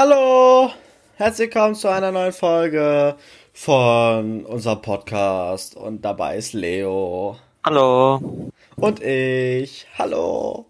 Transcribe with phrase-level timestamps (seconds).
[0.00, 0.70] Hallo,
[1.16, 3.16] herzlich willkommen zu einer neuen Folge
[3.52, 8.52] von unserem Podcast und dabei ist Leo Hallo.
[8.76, 9.88] und ich.
[9.98, 10.66] Hallo.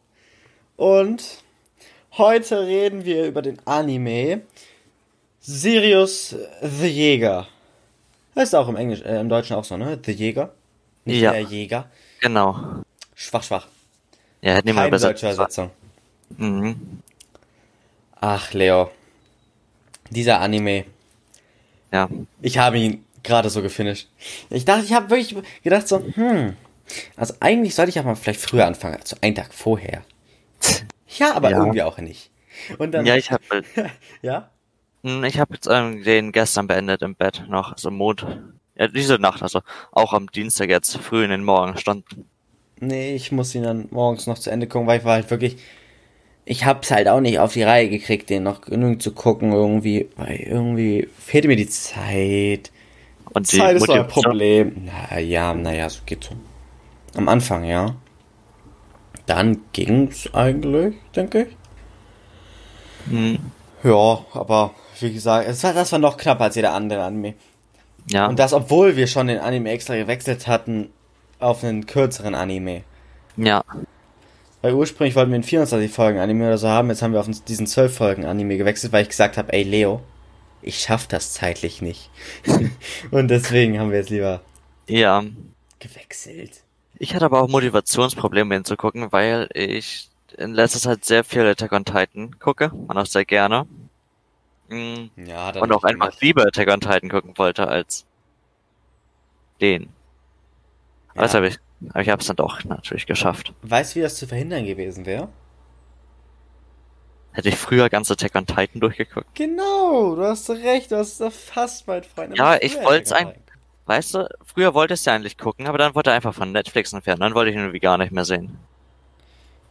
[0.78, 1.42] Und
[2.16, 4.40] heute reden wir über den Anime
[5.40, 7.48] Sirius the Jäger.
[8.34, 10.00] Heißt auch im Englisch, äh, im Deutschen auch so, ne?
[10.02, 10.54] The Jäger.
[11.04, 11.32] Nicht Ja.
[11.32, 11.90] der Jäger.
[12.22, 12.56] Genau.
[13.14, 13.66] Schwach, schwach.
[14.40, 15.22] Ja, mal Keine übersetzt.
[15.22, 15.70] deutsche Übersetzung.
[16.38, 17.02] Mhm.
[18.22, 18.90] Ach, Leo.
[20.10, 20.84] Dieser Anime.
[21.92, 22.08] Ja.
[22.40, 24.08] Ich habe ihn gerade so gefinisht.
[24.50, 26.56] Ich dachte, ich habe wirklich gedacht so, hm,
[27.16, 30.02] also eigentlich sollte ich ja mal vielleicht früher anfangen, also einen Tag vorher.
[31.18, 31.60] Ja, aber Ja.
[31.60, 32.30] irgendwie auch nicht.
[32.78, 33.42] Und dann, Ja, ich habe
[34.22, 34.50] ja,
[35.02, 38.26] ich hab jetzt ähm, den gestern beendet im Bett noch, also Mond.
[38.76, 42.28] Ja, diese Nacht, also auch am Dienstag jetzt früh in den Morgenstunden.
[42.80, 45.56] nee, ich muss ihn dann morgens noch zu Ende gucken, weil ich war halt wirklich,
[46.48, 50.08] ich hab's halt auch nicht auf die Reihe gekriegt, den noch genug zu gucken irgendwie,
[50.16, 52.72] weil irgendwie fehlte mir die Zeit.
[53.34, 54.88] Und die Zeit ist ein Problem.
[55.10, 56.30] Na ja, naja, so geht so.
[57.14, 57.96] Am Anfang, ja.
[59.26, 61.56] Dann ging's eigentlich, denke ich.
[63.12, 63.38] Mhm.
[63.84, 67.34] Ja, aber wie gesagt, es war, das war noch knapper als jeder andere Anime.
[68.10, 68.26] Ja.
[68.26, 70.88] Und das, obwohl wir schon den Anime extra gewechselt hatten
[71.40, 72.84] auf einen kürzeren Anime.
[73.36, 73.62] ja.
[74.60, 77.28] Weil ursprünglich wollten wir einen 24 Folgen Anime oder so haben, jetzt haben wir auf
[77.46, 80.00] diesen 12 Folgen Anime gewechselt, weil ich gesagt habe, ey Leo,
[80.62, 82.10] ich schaff das zeitlich nicht.
[83.10, 84.40] Und deswegen haben wir jetzt lieber
[84.88, 85.24] Ja.
[85.78, 86.62] gewechselt.
[86.98, 91.84] Ich hatte aber auch Motivationsprobleme hinzugucken, weil ich in letzter Zeit sehr viel Attack on
[91.84, 93.66] Titan gucke und auch sehr gerne.
[94.68, 95.10] Mhm.
[95.16, 98.04] Ja, Und auch einfach lieber Attack on Titan gucken wollte als
[99.60, 99.88] den.
[101.14, 101.36] Aber das Ja.
[101.38, 101.58] habe ich,
[101.90, 103.52] aber ich habe es dann doch natürlich geschafft.
[103.62, 105.28] Weißt du, wie das zu verhindern gewesen wäre?
[107.32, 109.32] Hätte ich früher ganz Attack on Titan durchgeguckt.
[109.34, 112.36] Genau, du hast recht, du hast es fast, mein Freund.
[112.36, 113.34] Ja, ich on ein- Titan.
[113.86, 116.92] Weißt du, früher wollte ich ja eigentlich gucken, aber dann wollte er einfach von Netflix
[116.92, 117.20] entfernen.
[117.20, 118.58] Dann wollte ich ihn irgendwie gar nicht mehr sehen.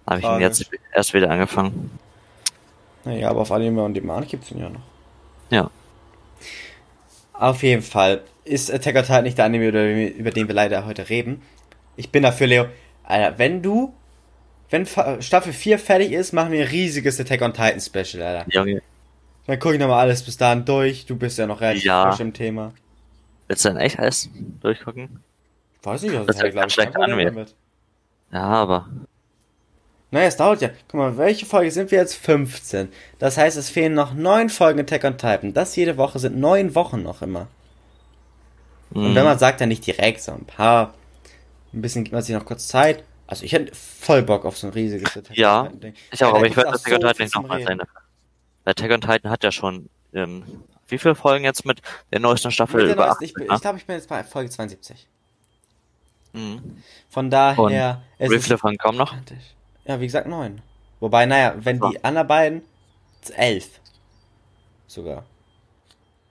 [0.08, 1.92] Habe ich ihn jetzt erst wieder angefangen.
[3.06, 4.82] Naja, aber auf Anime und Demand gibt's ihn ja noch.
[5.52, 5.70] Ja.
[7.34, 9.68] Auf jeden Fall ist Attack on Titan nicht der Anime,
[10.08, 11.44] über den wir leider heute reden.
[11.98, 12.66] Ich bin dafür, Leo.
[13.04, 13.94] Alter, wenn du,
[14.70, 18.46] wenn Staffel 4 fertig ist, machen wir ein riesiges Attack on Titan Special, Alter.
[18.50, 18.82] Junge,
[19.46, 21.06] Dann gucke ich nochmal alles bis dahin durch.
[21.06, 22.10] Du bist ja noch relativ Ja.
[22.12, 22.74] frisch im Thema.
[23.48, 24.30] willst du denn echt alles
[24.62, 25.22] durchgucken?
[25.84, 27.56] Weiß nicht, Das ist ja glaub kein Problem damit.
[28.32, 28.88] Ja, aber.
[30.12, 30.70] Naja, es dauert ja.
[30.90, 32.16] Guck mal, welche Folge sind wir jetzt?
[32.16, 32.90] 15.
[33.20, 35.54] Das heißt, es fehlen noch neun Folgen Attack on Titan.
[35.54, 37.48] Das jede Woche sind neun Wochen noch immer.
[38.92, 40.94] Und mh, wenn man sagt, dann nicht direkt, so ein paar,
[41.74, 43.04] ein bisschen gibt man sich noch kurz Zeit.
[43.28, 45.94] Also ich hätte voll Bock auf so ein riesiges Attack Ja, on Titan Ding.
[46.12, 47.66] ich auch, Ja, da aber ich werde auch Attack on so Titan viel nicht nochmal.
[48.64, 50.44] Weil Attack on Titan hat ja schon, ähm,
[50.88, 52.82] wie viele Folgen jetzt mit der neuesten Staffel?
[52.88, 53.60] Mit der neuesten- ich acht, ich ne?
[53.60, 55.08] glaube, ich bin jetzt bei Folge 72.
[56.34, 56.82] Mhm.
[57.10, 59.14] Von daher, es Wie ist viele Folgen kommen noch?
[59.86, 60.62] Ja, wie gesagt, neun.
[61.00, 62.62] Wobei, naja, wenn die anderen beiden,
[63.36, 63.80] elf.
[64.88, 65.26] Sogar.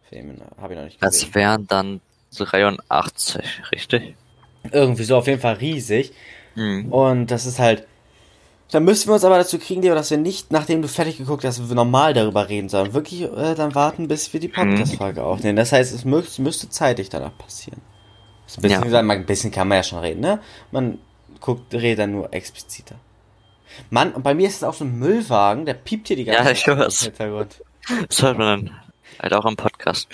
[0.08, 1.26] Filme habe ich noch nicht gesehen.
[1.28, 2.00] Das wären dann
[2.36, 4.14] 83, richtig?
[4.72, 6.12] Irgendwie so auf jeden Fall riesig.
[6.54, 6.92] Mhm.
[6.92, 7.86] Und das ist halt.
[8.72, 11.44] Dann müssen wir uns aber dazu kriegen, Leo, dass wir nicht, nachdem du fertig geguckt
[11.44, 15.54] hast, wir normal darüber reden, sondern wirklich äh, dann warten, bis wir die Podcast-Folge aufnehmen.
[15.54, 17.80] Das heißt, es mü müsste zeitig danach passieren.
[18.46, 18.84] So ein bisschen, Ja.
[18.84, 20.40] gesagt, ein bisschen kann man ja schon reden, ne?
[20.72, 20.98] Man
[21.40, 22.96] guckt, redet dann nur expliziter.
[23.90, 26.42] Mann, und bei mir ist es auch so ein Müllwagen, der piept hier die ganze
[26.44, 27.10] Ja, ich hör's.
[28.08, 28.80] Das hört man dann
[29.20, 30.08] halt auch im Podcast.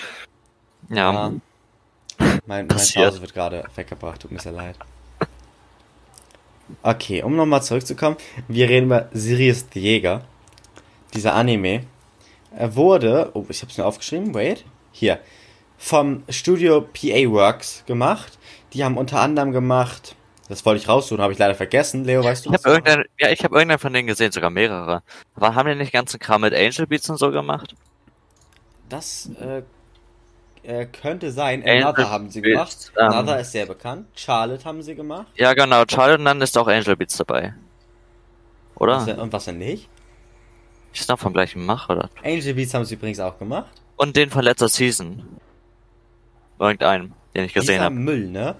[0.90, 1.12] Ja.
[1.12, 1.32] Ja.
[2.46, 2.78] Mein, mein.
[2.78, 4.76] Zuhause wird gerade weggebracht, tut mir sehr leid.
[6.82, 8.16] Okay, um nochmal zurückzukommen,
[8.48, 10.22] wir reden über Sirius the Jäger.
[11.14, 11.84] Dieser Anime.
[12.56, 15.20] Er wurde, oh, ich hab's mir aufgeschrieben, wait, hier,
[15.78, 18.38] vom Studio PA Works gemacht.
[18.72, 20.16] Die haben unter anderem gemacht,
[20.48, 22.04] das wollte ich raussuchen, habe ich leider vergessen.
[22.04, 22.72] Leo, weißt du Ich habe was?
[22.72, 25.02] irgendeinen, ja, ich habe irgendeinen von denen gesehen, sogar mehrere.
[25.34, 27.74] Aber haben die nicht ganzen Kram mit Angel Beats und so gemacht?
[28.88, 29.62] Das äh,
[30.62, 31.62] äh, könnte sein.
[31.62, 32.68] Angel Another haben sie gemacht.
[32.68, 34.06] Beats, ähm, Another ist sehr bekannt.
[34.14, 35.26] Charlotte haben sie gemacht.
[35.34, 35.84] Ja, genau.
[35.90, 37.54] Charlotte und dann ist auch Angel Beats dabei.
[38.76, 38.96] Oder?
[38.96, 39.88] Was denn, und was denn nicht?
[40.94, 42.10] Ist noch vom gleichen Mach, oder?
[42.22, 43.72] Angel Beats haben sie übrigens auch gemacht.
[43.96, 45.22] Und den von letzter Season.
[46.58, 47.94] Irgendeinen, den ich gesehen habe.
[47.94, 48.56] Müll, ne?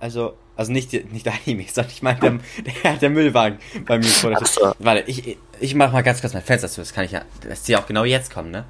[0.00, 2.38] Also, also nicht, nicht der Anime, sondern ich meine der,
[2.82, 4.74] der, der Müllwagen bei mir vor der.
[4.78, 7.62] Warte, ich, ich mach mal ganz kurz mein Fenster zu, das kann ich ja, das
[7.62, 8.64] die auch genau jetzt kommen, ne?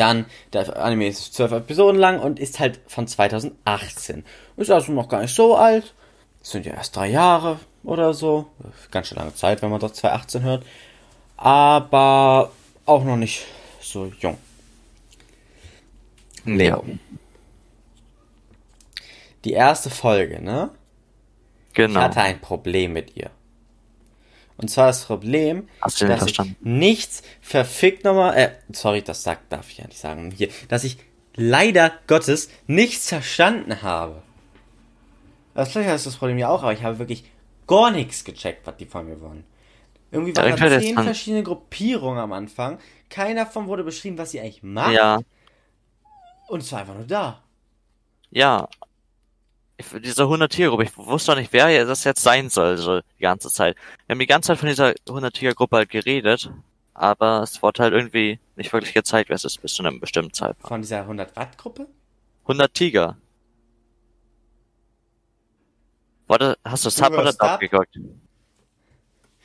[0.00, 0.24] Dann,
[0.54, 4.24] der Anime ist zwölf Episoden lang und ist halt von 2018.
[4.56, 5.92] Ist also noch gar nicht so alt.
[6.40, 8.46] Das sind ja erst drei Jahre oder so.
[8.90, 10.64] Ganz schön lange Zeit, wenn man doch 2018 hört.
[11.36, 12.50] Aber
[12.86, 13.44] auch noch nicht
[13.82, 14.38] so jung.
[16.46, 16.82] Leo.
[16.86, 16.94] Ja,
[19.44, 20.70] Die erste Folge, ne?
[21.68, 22.00] Ich genau.
[22.00, 23.30] hatte ein Problem mit ihr.
[24.60, 29.70] Und zwar das Problem, Hast dass ich nichts verfickt nochmal, äh, sorry, das sagt, darf
[29.70, 30.98] ich ja nicht sagen, hier, dass ich
[31.34, 34.22] leider Gottes nichts verstanden habe.
[35.54, 37.24] Das vielleicht ist das Problem ja auch, aber ich habe wirklich
[37.66, 39.44] gar nichts gecheckt, was die von mir wollen.
[40.10, 42.78] Irgendwie waren da das zehn verschiedene Gruppierungen am Anfang.
[43.08, 44.92] Keiner davon wurde beschrieben, was sie eigentlich macht.
[44.92, 45.20] Ja,
[46.48, 47.42] Und es war einfach nur da.
[48.30, 48.68] ja.
[49.80, 53.48] Ich, diese 100-Tier-Gruppe, ich wusste auch nicht, wer das jetzt sein soll, so die ganze
[53.48, 53.76] Zeit.
[54.06, 56.50] Wir haben die ganze Zeit von dieser 100-Tier-Gruppe halt geredet,
[56.92, 60.34] aber es wurde halt irgendwie nicht wirklich gezeigt, wer es ist, bis zu einem bestimmten
[60.34, 60.68] Zeitpunkt.
[60.68, 61.86] Von dieser 100-Watt-Gruppe?
[62.42, 63.16] 100 Tiger.
[66.26, 67.58] Warte, hast du Sub oder Dub?
[67.58, 67.98] geguckt?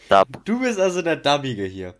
[0.10, 0.28] Dub.
[0.44, 1.96] Du bist also der Dubbige hier.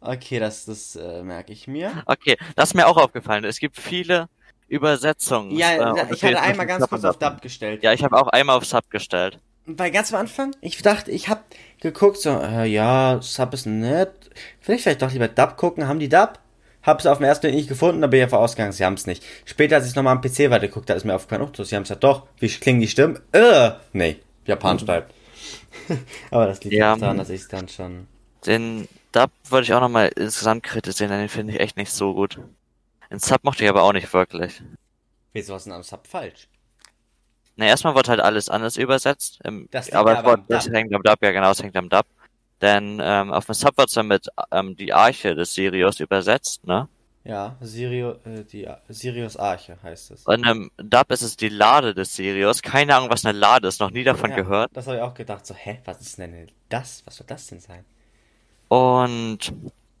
[0.00, 2.02] Okay, das, das äh, merke ich mir.
[2.06, 3.44] Okay, das ist mir auch aufgefallen.
[3.44, 4.28] Es gibt viele
[4.68, 5.56] Übersetzungen.
[5.56, 7.82] Ja, äh, ich hatte einmal ganz kurz auf Dub gestellt.
[7.82, 9.38] Ja, ich habe auch einmal auf Sub gestellt.
[9.66, 11.44] Weil ganz am Anfang, ich dachte, ich hab
[11.80, 14.12] geguckt, so, äh, ja, Sub ist nett.
[14.60, 15.88] Vielleicht vielleicht doch lieber Dub gucken.
[15.88, 16.38] Haben die Dub?
[16.82, 19.24] Hab's auf dem ersten Bild nicht gefunden, aber bin ich davon ausgegangen, sie haben's nicht.
[19.44, 21.96] Später, als ich nochmal am PC weitergeguckt habe, ist mir aufgefallen, oh, sie haben's ja
[21.96, 22.28] doch.
[22.38, 23.18] Wie klingen die Stimmen?
[23.32, 25.12] Äh, nee, Japanisch bleibt.
[26.30, 26.94] aber das liegt Ja.
[26.94, 28.06] daran, dass ich dann schon...
[28.46, 32.14] Den Dub wollte ich auch nochmal insgesamt kritisieren, denn den finde ich echt nicht so
[32.14, 32.38] gut.
[33.10, 34.62] Den Sub mochte ich aber auch nicht wirklich.
[35.32, 36.48] Wieso ist denn am Sub falsch?
[37.56, 39.40] Na, erstmal wird halt alles anders übersetzt.
[39.44, 42.06] Ähm, Das aber ja wird, das hängt am Dub, ja genau, es hängt am Dub.
[42.60, 46.88] Denn ähm, auf dem Sub wird dann mit ähm, die Arche des Sirius übersetzt, ne?
[47.24, 50.24] Ja, Sirio, äh, die Sirius Arche heißt es.
[50.26, 52.62] Und im Dub ist es die Lade des Sirius.
[52.62, 54.70] Keine Ahnung, was eine Lade ist, noch nie davon Ja, gehört.
[54.74, 57.02] Das habe ich auch gedacht, so, hä, was ist denn das?
[57.04, 57.84] Was soll das denn sein?
[58.68, 59.52] Und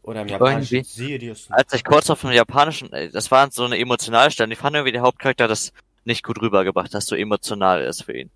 [0.06, 1.48] Oder im Japanischen Sirius.
[1.50, 4.76] als ich kurz auf dem japanischen, äh, das war so eine emotionale Stelle, ich fand
[4.76, 5.72] irgendwie der Hauptcharakter das
[6.04, 8.30] nicht gut rübergebracht, dass so emotional ist für ihn.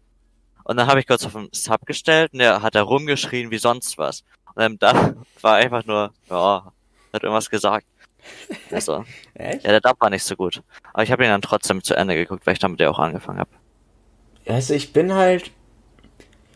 [0.64, 3.58] Und dann habe ich kurz auf den Sub gestellt und der hat da rumgeschrien wie
[3.58, 4.25] sonst was.
[4.55, 6.72] Und dann da war einfach nur, ja,
[7.12, 7.87] hat irgendwas gesagt.
[8.73, 9.62] Also, Echt?
[9.62, 10.62] ja, der Dub war nicht so gut.
[10.93, 13.38] Aber ich habe ihn dann trotzdem zu Ende geguckt, weil ich damit ja auch angefangen
[13.38, 13.50] habe.
[14.44, 15.52] Also ich bin halt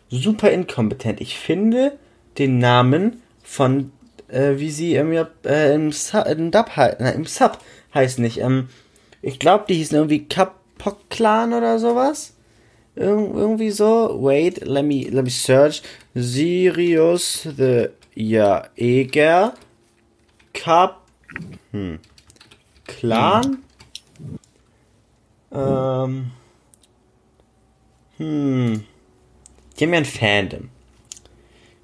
[0.09, 1.21] super inkompetent.
[1.21, 1.97] Ich finde
[2.37, 3.93] den Namen von,
[4.27, 7.59] äh, wie sie im, Jap- äh, im, Su im, Dub na, im Sub
[7.93, 8.39] heißt nicht.
[8.39, 8.69] Ähm,
[9.21, 12.33] ich glaube, die hießen irgendwie Kapok-Clan oder sowas.
[12.95, 14.19] Irg irgendwie so.
[14.21, 15.81] Wait, let me, let me search.
[16.13, 19.53] Sirius the Jaeger.
[20.53, 21.01] Kap.
[21.71, 21.99] Hm.
[22.85, 23.57] Clan.
[25.51, 26.31] Ähm.
[28.17, 28.83] Hm.
[29.77, 30.69] Die haben ja ein Fandom.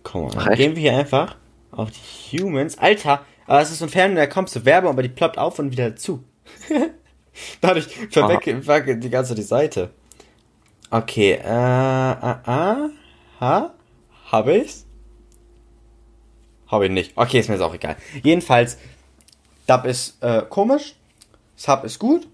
[0.03, 1.35] Komm mal, gehen wir hier einfach
[1.81, 2.77] auf die Humans.
[2.77, 5.59] Alter, aber es ist so ein Fandom, da kommt zur Werbung, aber die ploppt auf
[5.59, 6.23] und wieder zu.
[7.61, 9.91] Dadurch verwecke die ganze die Seite.
[10.89, 12.89] Okay, äh, äh, äh,
[13.39, 13.73] ha?
[14.31, 14.85] Habe ich's?
[16.67, 17.13] Habe ich nicht.
[17.15, 17.97] Okay, ist mir jetzt auch egal.
[18.23, 18.77] Jedenfalls,
[19.67, 20.95] Dub ist äh, komisch,
[21.55, 22.27] Sub ist gut.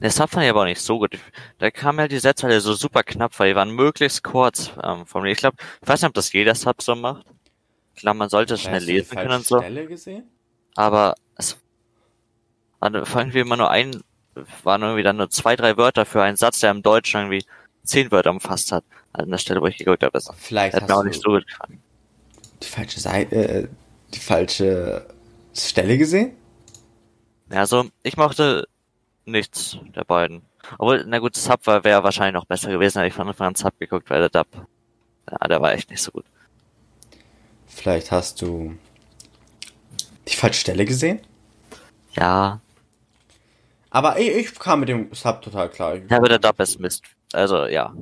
[0.00, 1.18] Der Sub fand ich aber auch nicht so gut.
[1.58, 5.06] Da kamen halt die Sätze alle so super knapp, weil die waren möglichst kurz ähm,
[5.06, 5.30] von mir.
[5.30, 7.26] Ich glaube, ich weiß nicht, ob das jeder Sub so macht.
[7.96, 9.58] Klar, man sollte es schnell lesen können und so.
[9.58, 10.24] Stelle gesehen?
[10.74, 11.56] Aber es
[12.80, 14.02] war irgendwie immer nur ein,
[14.62, 17.46] waren irgendwie dann nur zwei, drei Wörter für einen Satz, der im Deutschen irgendwie
[17.84, 18.84] zehn Wörter umfasst hat.
[19.12, 21.30] Also an der Stelle, wo ich geguckt habe, das Vielleicht hat mir auch nicht so
[21.30, 21.80] gut gefallen.
[22.62, 23.68] die falsche Seite, äh,
[24.12, 25.06] die falsche
[25.54, 26.32] Stelle gesehen?
[27.50, 28.66] Ja, also ich mochte
[29.24, 30.42] nichts der beiden.
[30.78, 33.54] Obwohl, na gut, Sub war wäre wahrscheinlich noch besser gewesen, hätte ich von Anfang an
[33.54, 34.48] Sub geguckt, weil der Dub,
[35.30, 36.24] ja, der war echt nicht so gut.
[37.74, 38.74] Vielleicht hast du
[40.28, 41.20] die falsche Stelle gesehen?
[42.12, 42.60] Ja,
[43.90, 45.96] Aber ich, ich kam mit dem Sub total klar.
[45.96, 47.04] Ich, ja aber der Dub ist Mist.
[47.32, 47.92] Also, ja.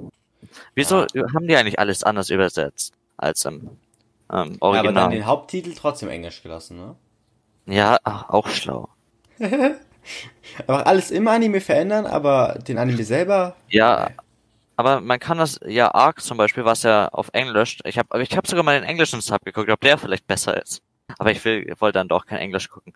[0.75, 3.79] Wieso haben die eigentlich alles anders übersetzt als im
[4.31, 5.11] ähm, aber dann Original?
[5.11, 6.97] den Haupttitel trotzdem englisch gelassen, ne?
[7.67, 8.89] ja, ach, auch schlau.
[10.67, 13.55] Aber alles im Anime verändern, aber den Anime selber.
[13.69, 14.11] Ja,
[14.77, 18.37] aber man kann das, ja, Arc zum Beispiel, was ja auf Englisch, ich habe ich
[18.37, 20.83] hab sogar mal den englischen Sub geguckt, ob der vielleicht besser ist.
[21.19, 22.95] Aber ich will, wollte dann doch kein Englisch gucken.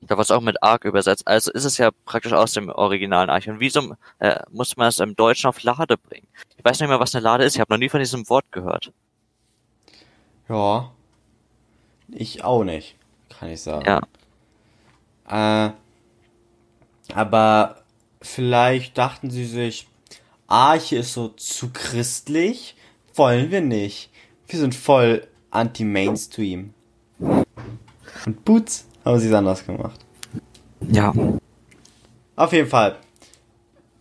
[0.00, 1.28] Da war es auch mit Arc übersetzt.
[1.28, 3.46] Also ist es ja praktisch aus dem originalen Arc.
[3.46, 6.26] Und wieso äh, muss man es im Deutschen auf Lade bringen?
[6.56, 7.54] Ich weiß nicht mehr, was eine Lade ist.
[7.54, 8.92] Ich habe noch nie von diesem Wort gehört.
[10.48, 10.90] Ja.
[12.08, 12.96] Ich auch nicht,
[13.28, 14.02] kann ich sagen.
[15.28, 15.68] Ja.
[15.68, 15.72] Äh,
[17.14, 17.82] aber
[18.20, 19.86] vielleicht dachten sie sich,
[20.52, 22.76] Arche ist so zu christlich,
[23.14, 24.10] wollen wir nicht.
[24.46, 26.74] Wir sind voll anti-Mainstream.
[27.18, 29.98] Und Boots Haben sie es anders gemacht.
[30.88, 31.12] Ja.
[32.36, 32.98] Auf jeden Fall.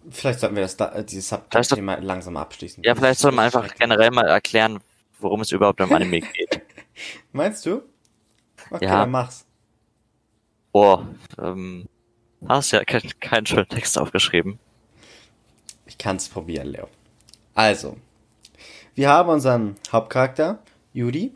[0.10, 2.84] Vielleicht sollten wir das da, äh, dieses Subthema langsam abschließen.
[2.84, 4.80] Ja, vielleicht soll man einfach generell mal erklären,
[5.20, 6.62] worum es überhaupt im Anime geht.
[7.32, 7.84] Meinst du?
[8.70, 9.00] Okay, Ja.
[9.02, 9.46] dann mach's.
[10.74, 11.08] Boah,
[11.42, 11.86] ähm,
[12.48, 14.60] hast ja keinen keinen schönen Text aufgeschrieben.
[15.92, 16.88] Ich kann's probieren, Leo.
[17.54, 17.98] Also,
[18.96, 20.60] wir haben unseren Hauptcharakter,
[20.94, 21.34] Yuri.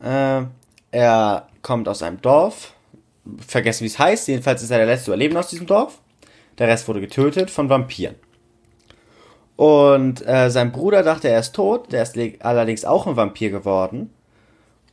[0.00, 0.42] Äh,
[0.92, 2.74] er kommt aus einem Dorf.
[3.44, 4.28] Vergessen, wie es heißt.
[4.28, 5.98] Jedenfalls ist er der letzte Überlebende aus diesem Dorf.
[6.58, 8.14] Der Rest wurde getötet von Vampiren.
[9.56, 11.90] Und äh, sein Bruder dachte, er ist tot.
[11.90, 14.10] Der ist le- allerdings auch ein Vampir geworden.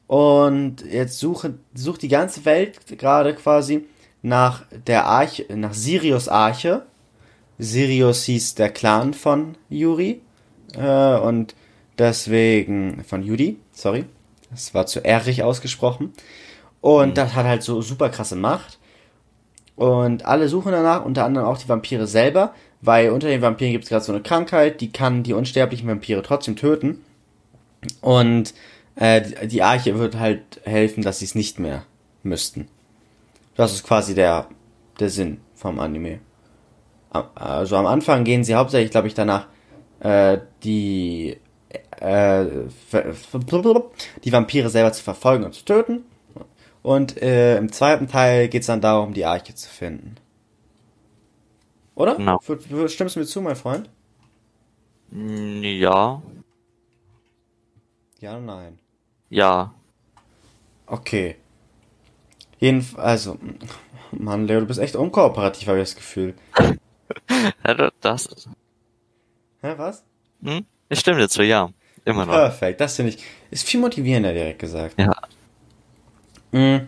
[0.08, 3.86] Und jetzt suche, sucht die ganze Welt gerade quasi
[4.24, 6.88] nach der Arche, nach Sirius Arche.
[7.62, 10.22] Sirius hieß der Clan von Yuri.
[10.76, 11.56] Äh, und
[11.98, 14.06] deswegen, von Yuri, sorry.
[14.50, 16.12] Das war zu errig ausgesprochen.
[16.82, 18.80] Und das hat halt so super krasse Macht.
[19.76, 23.84] Und alle suchen danach, unter anderem auch die Vampire selber, weil unter den Vampiren gibt
[23.86, 27.04] es gerade so eine Krankheit, die kann die unsterblichen Vampire trotzdem töten.
[28.02, 28.54] Und
[28.96, 31.84] äh, die- die Arche wird halt helfen, dass sie es nicht mehr
[32.24, 32.68] müssten.
[33.56, 34.48] Das ist quasi der,
[35.00, 36.20] der Sinn vom Anime.
[37.12, 39.48] Also am Anfang gehen sie hauptsächlich, glaube ich, danach
[40.00, 41.38] äh, die
[42.00, 42.46] äh,
[44.24, 46.06] die Vampire selber zu verfolgen und zu töten.
[46.84, 50.16] Und äh, im zweiten Teil geht es dann darum, die Arche zu finden.
[51.96, 52.16] Oder?
[52.16, 52.40] Genau.
[52.88, 53.90] Stimmst du mir zu, mein Freund?
[55.12, 56.22] Mm, Ja,
[58.20, 58.80] Ja oder nein?
[59.30, 59.74] ja.
[60.88, 61.38] Okay.
[62.60, 63.38] Jedenfalls, also,
[64.12, 66.36] Mann, Leo, du bist echt unkooperativ, habe ich das Gefühl.
[68.02, 68.48] Das,
[69.62, 70.04] Hä, was?
[70.44, 70.66] hm?
[70.90, 71.70] Ich stimme dir zu, ja.
[72.04, 72.34] Immer noch.
[72.34, 74.96] Perfekt, das finde ich, ist viel motivierender, direkt gesagt.
[75.00, 75.12] Ja.
[76.52, 76.88] Mhm.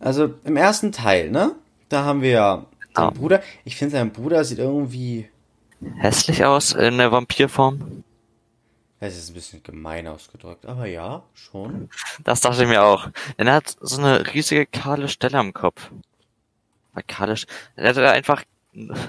[0.00, 1.54] Also, im ersten Teil, ne?
[1.88, 2.66] Da haben wir ja
[2.96, 3.02] Ja.
[3.02, 3.42] seinen Bruder.
[3.64, 5.28] Ich finde, sein Bruder sieht irgendwie,
[5.98, 8.02] Hässlich aus in der Vampirform?
[9.00, 11.88] es ist ein bisschen gemein ausgedrückt, aber ja, schon.
[12.24, 13.08] Das dachte ich mir auch.
[13.38, 15.90] Denn er hat so eine riesige kahle Stelle am Kopf.
[17.06, 17.36] Kahle,
[17.76, 18.42] er hatte einfach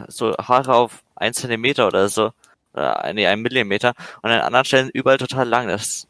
[0.07, 2.31] so Haare auf ein Zentimeter oder so.
[2.73, 3.93] Oder, nee, ein Millimeter.
[4.21, 5.67] Und an anderen Stellen überall total lang.
[5.67, 6.07] Das ist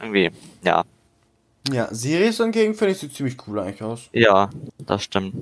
[0.00, 0.30] irgendwie,
[0.62, 0.84] ja.
[1.70, 4.08] Ja, Sirius hingegen finde ich sieht ziemlich cool eigentlich aus.
[4.12, 5.34] Ja, das stimmt.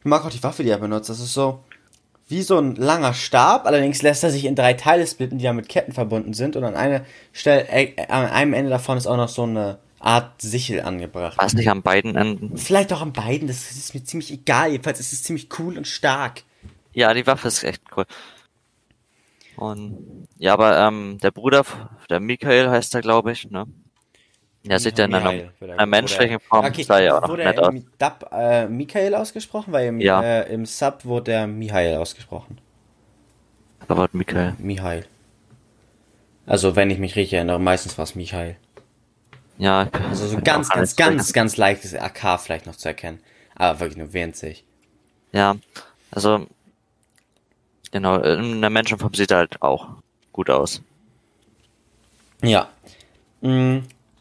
[0.00, 1.08] Ich mag auch die Waffe, die er benutzt.
[1.08, 1.60] Das ist so
[2.28, 3.66] wie so ein langer Stab.
[3.66, 6.56] Allerdings lässt er sich in drei Teile splitten, die ja mit Ketten verbunden sind.
[6.56, 10.40] Und an einer Stelle, äh, an einem Ende davon ist auch noch so eine Art
[10.40, 11.38] Sichel angebracht.
[11.38, 12.56] War es nicht an beiden Enden?
[12.56, 13.48] Vielleicht auch an beiden.
[13.48, 14.70] Das ist mir ziemlich egal.
[14.70, 16.42] Jedenfalls ist es ziemlich cool und stark.
[16.98, 18.06] Ja, die Waffe ist echt cool.
[19.56, 21.64] Und ja, aber ähm, der Bruder,
[22.10, 23.66] der Michael heißt er, glaube ich, ne?
[24.64, 27.68] Ja, sieht ja in einer, einer menschlichen Form Okay, sah ja auch wurde nett er
[27.68, 27.74] aus.
[27.74, 29.72] im Dub äh, Michael ausgesprochen?
[29.72, 30.20] Weil im, Ja.
[30.20, 32.60] äh, im Sub wurde er Michael ausgesprochen.
[33.86, 34.54] Aber wird Michael.
[34.58, 35.06] Michael.
[36.44, 38.56] Also, wenn ich mich richtig erinnere, meistens war es Michael.
[39.56, 43.20] Ja, Also so ganz, auch ganz, ganz, ganz leichtes AK vielleicht noch zu erkennen.
[43.54, 44.64] Aber wirklich nur winzig.
[45.32, 45.54] Ja,
[46.10, 46.46] also
[47.90, 49.88] genau, in der Menschenform sieht er halt auch
[50.32, 50.82] gut aus.
[52.42, 52.68] Ja.
[53.40, 53.78] Mm,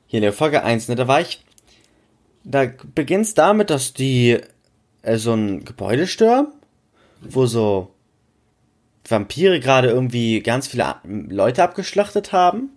[0.07, 1.43] Hier in der Folge 1, ne, da war ich.
[2.43, 4.39] Da beginnt's damit, dass die
[5.01, 6.47] äh, so ein Gebäude stürmen,
[7.21, 7.91] wo so
[9.07, 12.69] Vampire gerade irgendwie ganz viele A- Leute abgeschlachtet haben.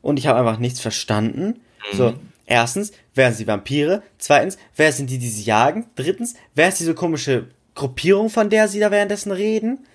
[0.00, 1.60] Und ich habe einfach nichts verstanden.
[1.92, 2.14] So,
[2.46, 4.02] erstens, wer sind die Vampire?
[4.18, 5.86] Zweitens, wer sind die, die sie jagen?
[5.94, 9.86] Drittens, wer ist diese komische Gruppierung, von der sie da währenddessen reden?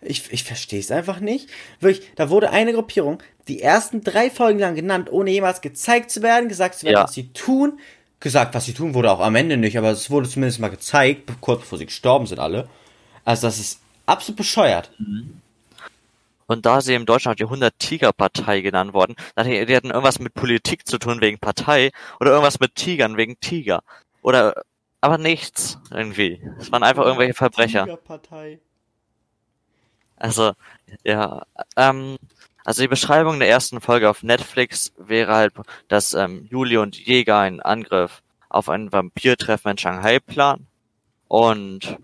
[0.00, 1.48] Ich, ich verstehe es einfach nicht.
[1.80, 6.22] Wirklich, da wurde eine Gruppierung die ersten drei Folgen lang genannt, ohne jemals gezeigt zu
[6.22, 7.04] werden, gesagt zu werden, Ja.
[7.04, 7.78] was sie tun.
[8.20, 11.30] Gesagt, was sie tun, wurde auch am Ende nicht, aber es wurde zumindest mal gezeigt,
[11.40, 12.68] kurz bevor sie gestorben sind alle.
[13.24, 14.90] Also das ist absolut bescheuert.
[16.46, 20.18] Und da sie im Deutschland die 100 Tiger Partei genannt worden, ich, die hatten irgendwas
[20.18, 23.82] mit Politik zu tun wegen Partei oder irgendwas mit Tigern wegen Tiger.
[24.22, 24.62] Oder,
[25.04, 26.40] aber nichts irgendwie.
[26.58, 27.98] Es waren einfach irgendwelche Verbrecher.
[30.16, 30.52] Also,
[31.02, 31.42] ja,
[31.76, 32.16] ähm,
[32.64, 35.52] also die Beschreibung der ersten Folge auf Netflix wäre halt,
[35.88, 40.68] dass ähm, Juli und Jäger einen Angriff auf ein Vampirtreffen in Shanghai planen
[41.28, 41.98] und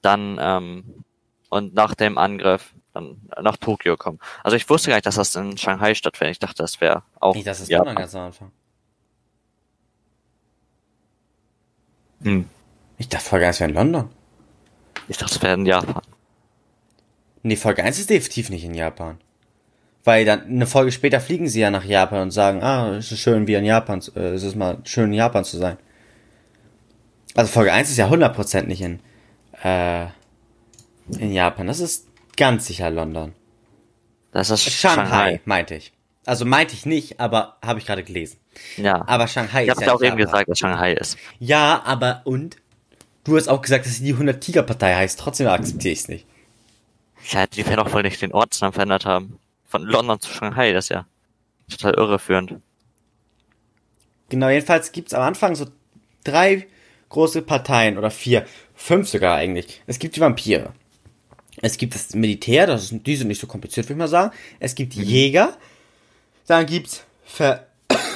[0.00, 1.04] dann ähm,
[1.50, 4.20] und nach dem Angriff dann nach Tokio kommen.
[4.44, 6.36] Also ich wusste gar nicht, dass das in Shanghai stattfindet.
[6.36, 7.82] Ich dachte, das wäre auch Nicht, das ist ja.
[7.82, 8.52] Ganz am Anfang.
[12.22, 12.46] Hm.
[12.98, 14.08] Ich dachte, Folge 1 wäre in London.
[15.08, 16.02] Ich dachte, es wäre in Japan.
[17.42, 19.18] Nee, Folge 1 ist definitiv nicht in Japan.
[20.04, 23.20] Weil dann eine Folge später fliegen sie ja nach Japan und sagen, ah, es ist
[23.20, 25.76] schön, wie in Japan, zu- äh, es ist mal schön in Japan zu sein.
[27.34, 29.00] Also Folge 1 ist ja 100% nicht in,
[29.62, 30.06] äh,
[31.18, 31.66] in Japan.
[31.66, 32.06] Das ist
[32.36, 33.32] ganz sicher London.
[34.32, 35.40] Das ist Shanghai, Shanghai.
[35.44, 35.92] meinte ich.
[36.26, 38.38] Also meinte ich nicht, aber habe ich gerade gelesen.
[38.76, 39.06] Ja.
[39.06, 41.16] Aber Shanghai ich ist habe ja auch eben gesagt, dass Shanghai ist.
[41.38, 42.56] Ja, aber und?
[43.24, 45.18] Du hast auch gesagt, dass sie die 100-Tiger-Partei heißt.
[45.20, 46.26] Trotzdem akzeptiere ich es nicht.
[47.30, 49.38] Ja, die werden auch wohl nicht den Ortsnamen verändert haben.
[49.66, 51.06] Von London zu Shanghai, das ist ja
[51.70, 52.56] total irreführend.
[54.30, 55.66] Genau, jedenfalls gibt's am Anfang so
[56.24, 56.66] drei
[57.08, 59.82] große Parteien oder vier, fünf sogar eigentlich.
[59.86, 60.72] Es gibt die Vampire.
[61.60, 64.32] Es gibt das Militär, das ist, die sind nicht so kompliziert, würde ich mal sagen.
[64.60, 65.56] Es gibt die Jäger.
[66.46, 67.67] Dann gibt's Ver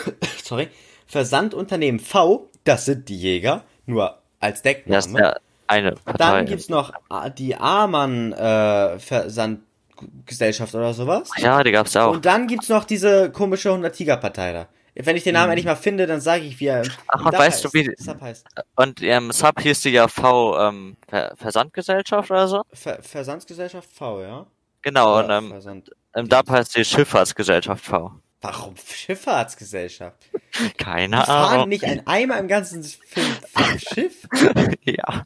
[0.45, 0.69] Sorry,
[1.07, 4.97] Versandunternehmen V, das sind die Jäger, nur als Deckname.
[4.97, 5.35] Das ist ja
[5.67, 6.17] eine Partei.
[6.19, 11.31] Dann gibt's noch A- die Amann äh, Versandgesellschaft oder sowas.
[11.39, 12.13] ja, die gab's ja auch.
[12.15, 14.69] Und dann gibt's noch diese komische 100-Tiger-Partei da.
[14.95, 16.91] Wenn ich den Namen endlich mal finde, dann sage ich, wie er im.
[17.09, 17.75] Ach, und weißt du, heißt.
[17.75, 18.47] wie- Sub heißt.
[18.77, 22.63] Und ähm, Sub hieß die ja V ähm, Ver Versandgesellschaft oder so?
[22.75, 24.47] Ver Versandsgesellschaft V, ja?
[24.83, 25.91] Genau, und Oder ähm, Versand.
[26.15, 28.11] im Dub heißt die Schifffahrtsgesellschaft V.
[28.43, 30.29] Warum Schifffahrtsgesellschaft?
[30.77, 31.69] Keine Die fahren Ahnung.
[31.69, 34.29] nicht ein Eimer im ganzen Film, Film Schiff?
[34.85, 35.25] ja,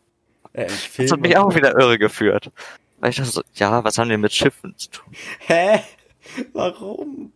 [0.52, 2.50] Äh, das hat mich auch wieder irre geführt.
[2.98, 5.12] Weil ich dachte so, ja, was haben die mit Schiffen zu tun?
[5.40, 5.80] Hä?
[6.52, 7.32] Warum?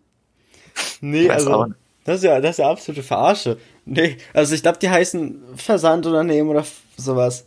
[1.00, 1.66] Nee, also.
[2.04, 3.58] Das ist ja, das ist ja absolute Verarsche.
[3.84, 6.64] Nee, also ich glaube, die heißen Versandunternehmen oder
[6.96, 7.46] sowas.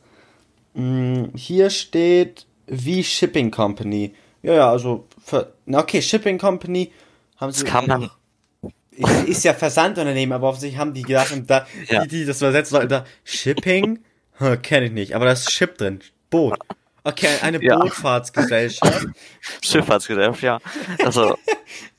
[0.76, 4.14] Hm, hier steht wie Shipping Company.
[4.44, 6.92] Ja, ja, also, ver na okay, Shipping Company
[7.38, 7.64] haben sie.
[7.64, 8.10] Das kann man,
[8.98, 12.04] Ist, ist ja Versandunternehmen, aber offensichtlich haben die gedacht, und da, Ja.
[12.04, 14.00] die, die das übersetzen sollten, da, Shipping?
[14.38, 16.00] Hm, Kenne ich nicht, aber da ist Ship drin.
[16.30, 16.58] Boot.
[17.04, 17.78] Okay, eine Ja.
[17.80, 19.08] Bootfahrtsgesellschaft.
[19.62, 20.60] Schifffahrtsgesellschaft, ja.
[21.04, 21.38] Also,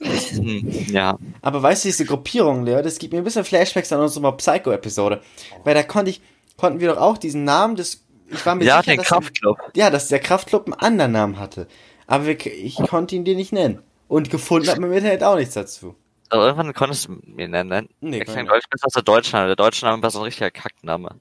[0.00, 1.18] hm, ja.
[1.42, 5.20] Aber weißt du, diese Gruppierung, Leo, das gibt mir ein bisschen Flashbacks an unsere Psycho-Episode.
[5.64, 6.20] Weil da konnte ich,
[6.56, 9.58] konnten wir doch auch diesen Namen des, ich war mir Ja, sicher, den dass, Kraftclub.
[9.74, 11.66] ja, dass der Kraftclub einen anderen Namen hatte.
[12.06, 13.80] Aber wir, ich konnte ihn dir nicht nennen.
[14.08, 15.94] Und gefunden hat man im Internet auch nichts dazu.
[16.30, 17.88] Aber irgendwann konntest du mir nennen.
[18.00, 19.46] Nee, ich kann kenne, ich glaube ich, besser als der deutsche Name.
[19.48, 21.16] Der deutsche Name war so ein richtiger Kackname.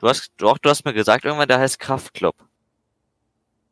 [0.00, 2.34] Du hast, doch, du hast mir gesagt, irgendwann der heißt Kraftclub.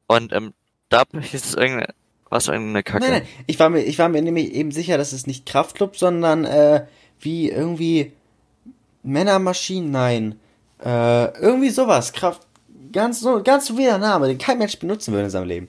[0.07, 0.55] Und im
[0.89, 1.95] Dub hieß es irgendeine,
[2.29, 3.05] was irgendeine Kacke.
[3.05, 5.97] Nein, nein, ich war mir, ich war mir nämlich eben sicher, dass es nicht Kraftclub,
[5.97, 6.87] sondern, äh,
[7.21, 8.13] wie irgendwie
[9.03, 10.41] Männermaschinen, nein.
[10.85, 12.13] Äh, irgendwie sowas.
[12.13, 12.47] Kraft,
[12.93, 15.69] ganz so, ganz so wieder Name, den kein Mensch benutzen würde in seinem Leben.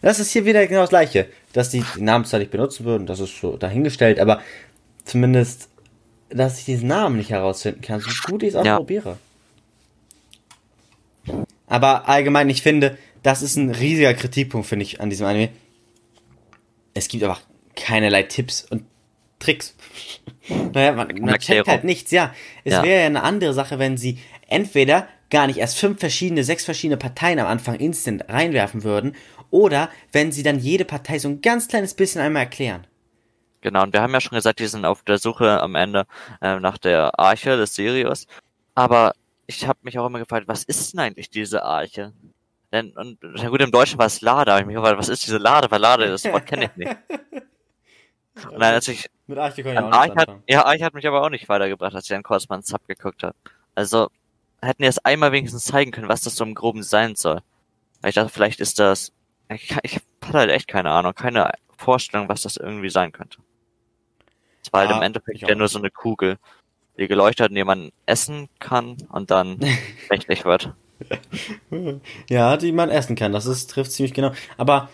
[0.00, 1.28] Das ist hier wieder genau das gleiche.
[1.52, 4.40] Dass die den Namen zwar nicht benutzen würden, das ist so dahingestellt, aber
[5.04, 5.68] zumindest,
[6.30, 8.76] dass ich diesen Namen nicht herausfinden kann, so gut ich es auch Ja.
[8.76, 9.18] probiere.
[11.66, 15.50] Aber allgemein, ich finde, das ist ein riesiger Kritikpunkt, finde ich, an diesem Anime.
[16.94, 17.40] Es gibt einfach
[17.76, 18.84] keinerlei Tipps und
[19.38, 19.74] Tricks.
[20.74, 22.34] naja, man, man checkt halt nichts, ja.
[22.64, 22.82] Es Ja.
[22.82, 26.98] wäre ja eine andere Sache, wenn sie entweder gar nicht erst fünf verschiedene, sechs verschiedene
[26.98, 29.16] Parteien am Anfang instant reinwerfen würden,
[29.52, 32.86] oder wenn sie dann jede Partei so ein ganz kleines bisschen einmal erklären.
[33.60, 36.06] Genau, und wir haben ja schon gesagt, die sind auf der Suche am Ende
[36.40, 38.26] äh, nach der Arche des Sirius.
[38.74, 39.12] Aber
[39.46, 42.12] ich habe mich auch immer gefragt, was ist denn eigentlich diese Arche?
[42.72, 45.24] Denn, und na gut, im Deutschen war es Lade, aber ich mich gefragt, was ist
[45.24, 45.70] diese Lade?
[45.70, 46.96] Weil Lade, das Wort kenne ich nicht.
[48.34, 50.94] Und dann, als ich, Mit Arche kann ich auch nicht Arche hat, ja, Arche hat
[50.94, 53.34] mich aber auch nicht weitergebracht, als ich dann kurz mal einen Sub geguckt habe.
[53.74, 54.08] Also,
[54.62, 57.42] hätten die es einmal wenigstens zeigen können, was das so im Groben sein soll.
[58.00, 59.12] Weil ich dachte, vielleicht ist das,
[59.54, 63.38] ich, ich hatte halt echt keine Ahnung, keine Vorstellung, was das irgendwie sein könnte.
[64.64, 66.38] Es war halt im Endeffekt ja nur so eine Kugel,
[66.96, 69.58] die geleuchtet hat, und die man essen kann und dann
[70.10, 70.72] mächtig wird.
[72.28, 73.32] Ja, die man essen kann.
[73.32, 74.32] Das ist, trifft ziemlich genau.
[74.56, 74.88] Aber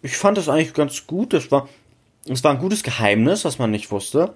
[0.00, 1.32] ich fand das eigentlich ganz gut.
[1.34, 1.68] Das war,
[2.26, 4.34] es war ein gutes Geheimnis, was man nicht wusste.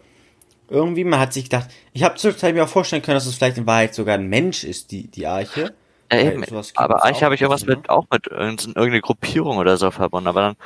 [0.68, 3.58] Irgendwie, man hat sich gedacht, ich habe zwischenzeitlich mir auch vorstellen können, dass es vielleicht
[3.58, 5.74] in Wahrheit sogar ein Mensch ist, die, die Arche.
[6.18, 7.76] Ja, Weil eben, aber eigentlich habe ich irgendwas ne?
[7.76, 10.56] mit, auch mit irgendein- irgendeine Gruppierung oder so verbunden, aber dann,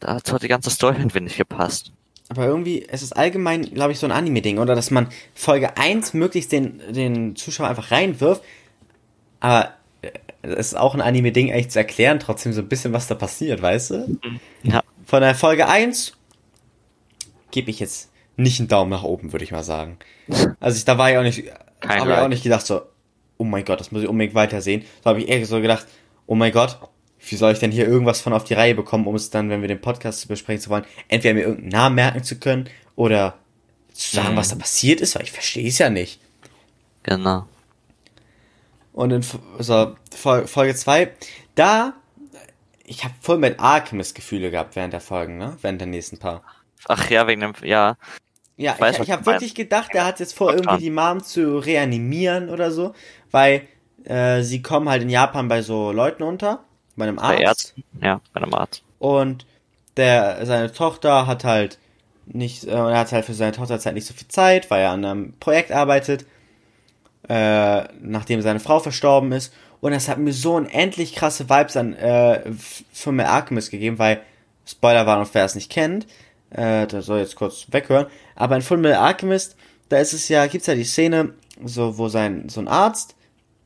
[0.00, 1.92] dazu hat die ganze Story irgendwie nicht gepasst.
[2.28, 4.74] Aber irgendwie, es ist allgemein, glaube ich, so ein Anime-Ding, oder?
[4.74, 8.42] Dass man Folge 1 möglichst den, den Zuschauer einfach reinwirft.
[9.40, 10.10] Aber äh,
[10.42, 13.60] es ist auch ein Anime-Ding, eigentlich zu erklären, trotzdem so ein bisschen, was da passiert,
[13.60, 14.18] weißt du?
[14.62, 16.14] Ja, Von der Folge 1
[17.50, 19.98] gebe ich jetzt nicht einen Daumen nach oben, würde ich mal sagen.
[20.60, 21.44] Also ich, da war ich auch nicht,
[21.86, 22.82] habe ich auch nicht gedacht so,
[23.42, 24.84] oh mein Gott, das muss ich unbedingt weitersehen.
[25.02, 25.86] Da habe ich eher so gedacht,
[26.26, 26.78] oh mein Gott,
[27.28, 29.60] wie soll ich denn hier irgendwas von auf die Reihe bekommen, um es dann, wenn
[29.60, 33.34] wir den Podcast besprechen zu wollen, entweder mir irgendeinen Namen merken zu können oder
[33.92, 34.36] zu sagen, Mhm.
[34.36, 36.20] was da passiert ist, weil ich verstehe es ja nicht.
[37.02, 37.46] genau.
[38.92, 41.12] Und in F- so, Fol- Folge 2,
[41.54, 41.94] da,
[42.84, 45.56] ich habe voll mit Alchemist Gefühle gehabt während der Folgen, ne?
[45.62, 46.42] Während der nächsten paar.
[46.88, 47.96] Ach ja, wegen dem, ja.
[48.58, 51.56] Ja, ich, ich, ich habe wirklich gedacht, er hat jetzt vor, irgendwie die Mom zu
[51.58, 52.92] reanimieren oder so,
[53.32, 53.62] weil
[54.04, 56.64] äh, sie kommen halt in Japan bei so Leuten unter,
[56.96, 57.38] bei einem Arzt.
[57.38, 57.84] Bei Ärzten.
[58.00, 58.82] Ja, bei einem Arzt.
[58.98, 59.46] Und
[59.96, 61.78] der, seine Tochter hat halt
[62.26, 64.90] nicht, äh, er hat halt für seine Tochter halt nicht so viel Zeit, weil er
[64.90, 66.24] an einem Projekt arbeitet,
[67.28, 69.52] äh, nachdem seine Frau verstorben ist.
[69.80, 72.40] Und das hat mir so unendlich krasse Vibes an äh,
[73.06, 74.22] Metal Alchemist gegeben, weil
[74.64, 76.06] Spoiler war noch, wer es nicht kennt,
[76.50, 78.06] äh, der soll jetzt kurz weghören.
[78.36, 79.56] Aber in Full Metal Alchemist,
[79.88, 83.16] da ist es ja, gibt's ja die Szene, so wo sein so ein Arzt,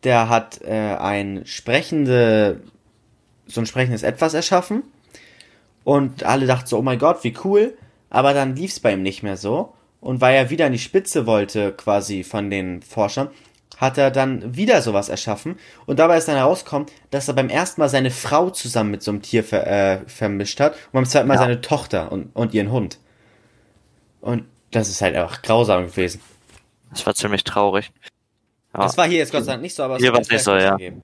[0.06, 2.62] der hat äh, ein sprechende,
[3.46, 4.82] so ein sprechendes Etwas erschaffen
[5.84, 7.76] und alle dachten so, oh mein Gott, wie cool.
[8.08, 9.74] Aber dann lief's bei ihm nicht mehr so.
[10.00, 13.28] Und weil er wieder an die Spitze wollte, quasi von den Forschern,
[13.76, 15.58] hat er dann wieder sowas erschaffen.
[15.86, 19.10] Und dabei ist dann herausgekommen, dass er beim ersten Mal seine Frau zusammen mit so
[19.10, 21.40] einem Tier ver äh, vermischt hat und beim zweiten Mal Ja.
[21.40, 22.98] seine Tochter und, und ihren Hund.
[24.20, 26.20] Und das ist halt einfach grausam gewesen.
[26.90, 27.90] Das war ziemlich traurig.
[28.76, 28.82] Ja.
[28.82, 30.42] Das war hier jetzt Gott sei Dank nicht so, aber es Hier hat war's nicht
[30.42, 30.72] so, ja.
[30.76, 31.02] gegeben.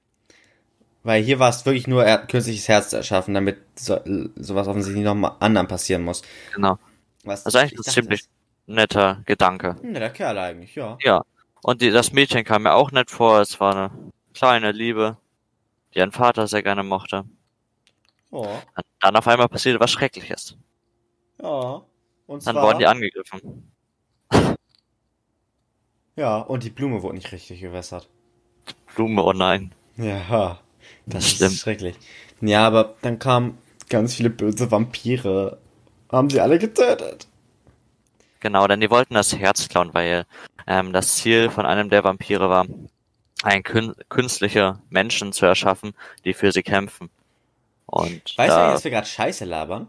[1.03, 3.99] Weil hier war es wirklich nur, er künstliches Herz erschaffen, damit so,
[4.35, 6.21] sowas offensichtlich noch mal anderen passieren muss.
[6.53, 6.77] genau.
[7.25, 8.23] Was, Also eigentlich ich ein ziemlich
[8.67, 9.77] netter Gedanke.
[9.81, 10.97] Netter Kerl eigentlich, ja.
[11.01, 11.23] Ja.
[11.61, 13.39] Und die, das Mädchen kam mir auch nett vor.
[13.41, 13.91] Es war eine
[14.33, 15.17] kleine Liebe,
[15.93, 17.23] die ihren Vater sehr gerne mochte.
[18.31, 18.61] Ja,
[18.99, 20.57] Dann auf einmal passierte was Schreckliches.
[21.41, 21.81] ja.
[22.25, 23.72] Und Dann zwar, wurden die angegriffen.
[26.15, 28.07] Ja, und die Blume wurde nicht richtig gewässert.
[28.95, 29.73] Blume, oh nein.
[29.97, 30.59] Ja,
[31.05, 31.51] das Stimmt.
[31.51, 31.95] ist schrecklich.
[32.41, 33.57] Ja, aber dann kamen
[33.89, 35.57] ganz viele böse Vampire.
[36.11, 37.27] Haben sie alle getötet.
[38.39, 40.25] Genau, denn die wollten das Herz klauen, weil
[40.67, 42.65] ähm, das Ziel von einem der Vampire war,
[43.43, 45.93] ein kün künstliche Menschen zu erschaffen,
[46.25, 47.09] die für sie kämpfen.
[47.85, 49.87] Und Weißt du, dass wir gerade Scheiße labern?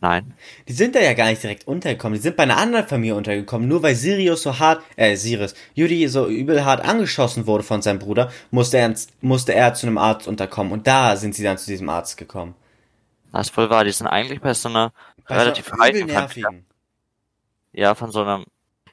[0.00, 0.34] Nein,
[0.68, 2.16] Die sind da ja gar nicht direkt untergekommen.
[2.18, 3.68] Die sind bei einer anderen Familie untergekommen.
[3.68, 7.98] Nur weil Sirius so hart, äh, Sirius, Judy so übel hart angeschossen wurde von seinem
[7.98, 10.72] Bruder, musste er, musste er zu einem Arzt unterkommen.
[10.72, 12.54] Und da sind sie dann zu diesem Arzt gekommen.
[13.32, 13.84] das ist wohl wahr.
[13.84, 14.92] Die sind eigentlich bei so einer
[15.28, 16.06] Bei so relativ reichen Familie.
[16.06, 16.66] nervigen.
[17.72, 18.44] Ja, von so einem.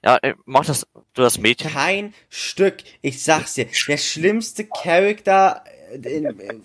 [0.04, 1.72] Ja, äh, mochtest das, du das Mädchen?
[1.72, 2.78] Kein Stück.
[3.02, 3.68] Ich sag's dir.
[3.88, 6.64] Der schlimmste Charakter in, in,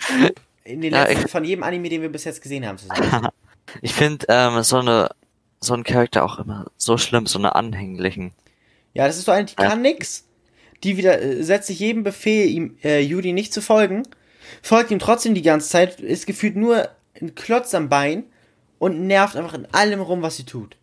[0.65, 3.31] in den Ja, letzten, von jedem Anime, den wir bis jetzt gesehen haben, zusammen.
[3.81, 5.11] Ich finde ähm, so eine
[5.61, 8.33] so ein Charakter auch immer so schlimm, so eine anhänglichen.
[8.95, 9.69] Ja, das ist so eine, die Ja.
[9.69, 10.27] kann nix.
[10.83, 14.03] Die wieder, äh, setzt sich jedem Befehl, ihm, äh, Judy nicht zu folgen,
[14.63, 16.89] folgt ihm trotzdem die ganze Zeit, ist gefühlt nur
[17.21, 18.25] ein Klotz am Bein
[18.81, 20.77] und nervt einfach in allem rum, was sie tut.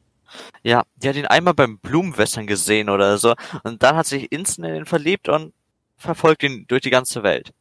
[0.64, 4.70] Ja, die hat ihn einmal beim Blumenwässern gesehen oder so und dann hat sich instant
[4.70, 5.52] in ihn verliebt und
[5.98, 7.52] verfolgt ihn durch die ganze Welt.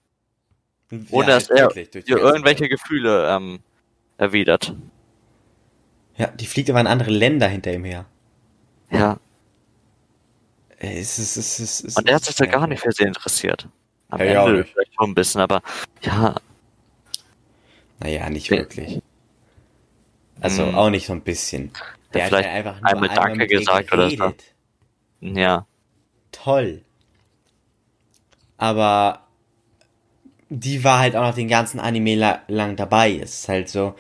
[1.11, 2.71] Ohne dass er wirklich, irgendwelche Welt.
[2.71, 3.59] Gefühle ähm,
[4.17, 4.75] erwidert.
[6.19, 8.05] Ja, die fliegt aber in andere Länder hinter ihm her.
[8.91, 9.19] Ja.
[10.79, 12.93] Äh, Es ist, es ist, es ist, Und er hat sich da gar nicht für
[12.93, 13.69] sie interessiert.
[14.11, 15.63] Am Ja, ja, Ende vielleicht schon ein bisschen, aber
[16.03, 16.35] ja,
[18.01, 19.01] Naja, nicht wirklich.
[20.41, 20.75] Also Hm.
[20.75, 21.73] auch nicht so ein bisschen.
[22.15, 24.35] Der hat vielleicht ja einfach nur einmal Danke gesagt oder so.
[25.21, 25.67] ja.
[26.33, 26.83] Toll.
[28.57, 29.27] Aber
[30.49, 33.17] die war halt auch noch den ganzen Anime la lang dabei.
[33.19, 33.95] Es ist halt so,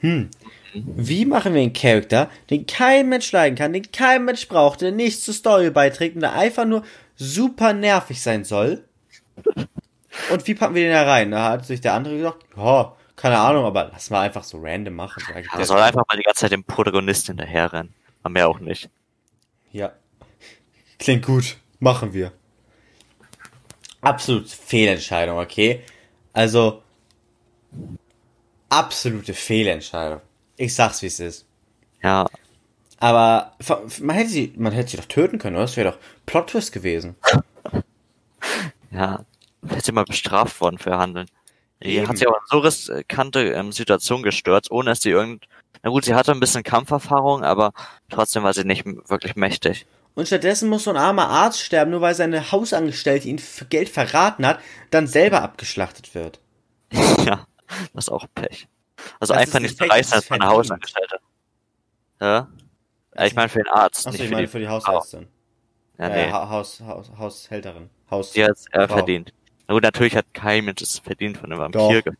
[0.00, 0.30] hm,
[0.74, 4.92] wie machen wir einen Charakter, den kein Mensch leiden kann, den kein Mensch braucht, der
[4.92, 6.82] nichts zur Story beiträgt und der einfach nur
[7.16, 8.84] super nervig sein soll?
[10.30, 11.30] Und wie packen wir den da rein?
[11.30, 14.94] Da hat sich der andere gesagt, ja, keine Ahnung, aber lass mal einfach so random
[14.94, 15.22] machen.
[15.32, 17.92] Er es- soll einfach mal die ganze Zeit dem Protagonisten hinterherrennen.
[18.22, 18.88] Aber mehr auch nicht.
[19.72, 19.92] Ja.
[20.98, 21.56] Klingt gut.
[21.80, 22.32] Machen wir.
[24.00, 25.82] Absolut Fehlentscheidung, okay?
[26.32, 26.82] Also,
[28.68, 30.20] absolute Fehlentscheidung.
[30.56, 31.46] Ich sag's, wie es ist.
[32.02, 32.26] Ja,
[33.00, 33.52] Aber
[34.00, 35.64] man hätte sie, man hätte sie doch töten können, oder?
[35.64, 37.16] Das wäre doch Plot-Twist gewesen.
[38.90, 39.24] ja.
[39.66, 41.26] Hätte sie mal bestraft worden für ihr Handeln.
[41.82, 42.08] Die Eben.
[42.08, 45.46] hat sie auch in so riskante ähm, Situation gestürzt, ohne dass sie irgend...
[45.82, 47.72] Na gut, sie hatte ein bisschen Kampferfahrung, aber
[48.08, 49.86] trotzdem war sie nicht wirklich mächtig.
[50.14, 53.88] Und stattdessen muss so ein armer Arzt sterben, nur weil seine Hausangestellte ihn für Geld
[53.88, 56.40] verraten hat, dann selber abgeschlachtet wird.
[56.92, 57.46] ja,
[57.92, 58.68] das ist auch Pech.
[59.20, 60.58] Also Das einfach nicht Pech, reißen als meine verdient.
[60.58, 61.18] Hausangestellte.
[62.20, 62.48] Ja?
[63.16, 64.48] ja ich meine für den Arzt, Achso, ich für meine die...
[64.48, 65.28] für die Hausärztin.
[65.98, 67.90] Ja, äh, nee, Ha- Haus, Haus, Haushälterin.
[68.10, 68.32] Haus.
[68.32, 69.32] die hat's äh, verdient.
[69.66, 72.02] Na gut, natürlich hat kein Mensch es verdient von einem Vampir.
[72.02, 72.14] Doch.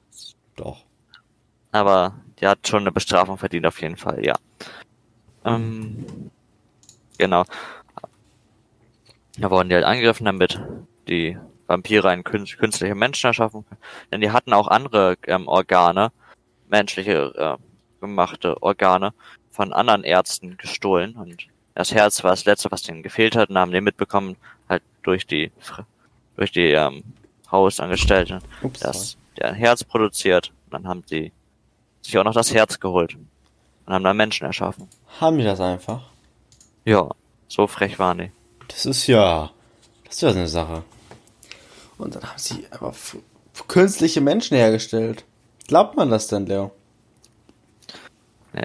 [0.56, 0.84] Doch.
[1.72, 4.34] Aber die hat schon eine Bestrafung verdient, auf jeden Fall, ja.
[5.44, 6.30] Ähm,
[7.18, 7.44] genau.
[9.36, 10.60] Da wurden die halt angegriffen, damit
[11.08, 13.80] die Vampire einen kün künstlichen Menschen erschaffen können.
[14.12, 16.12] Denn die hatten auch andere ähm, Organe,
[16.74, 17.56] menschliche äh,
[18.00, 19.12] gemachte Organe,
[19.50, 23.58] von anderen Ärzten gestohlen und das Herz war das Letzte, was denen gefehlt hat, und
[23.58, 24.36] haben den mitbekommen,
[24.68, 25.50] halt durch die,
[26.36, 27.02] durch die ähm,
[27.50, 30.52] Hausangestellte, Ups, dass der ein Herz produziert.
[30.66, 31.32] Und dann haben sie
[32.02, 34.88] sich auch noch das Herz geholt und haben dann Menschen erschaffen.
[35.20, 36.02] Haben die das einfach?
[36.84, 37.08] Ja,
[37.48, 38.32] so frech waren die.
[38.68, 39.50] Das ist ja.
[40.04, 40.84] Das ist ja so eine Sache.
[41.98, 43.18] Und dann haben sie f-
[43.66, 45.24] künstliche Menschen hergestellt.
[45.66, 46.72] Glaubt man das denn, Leo?
[48.52, 48.62] Nee.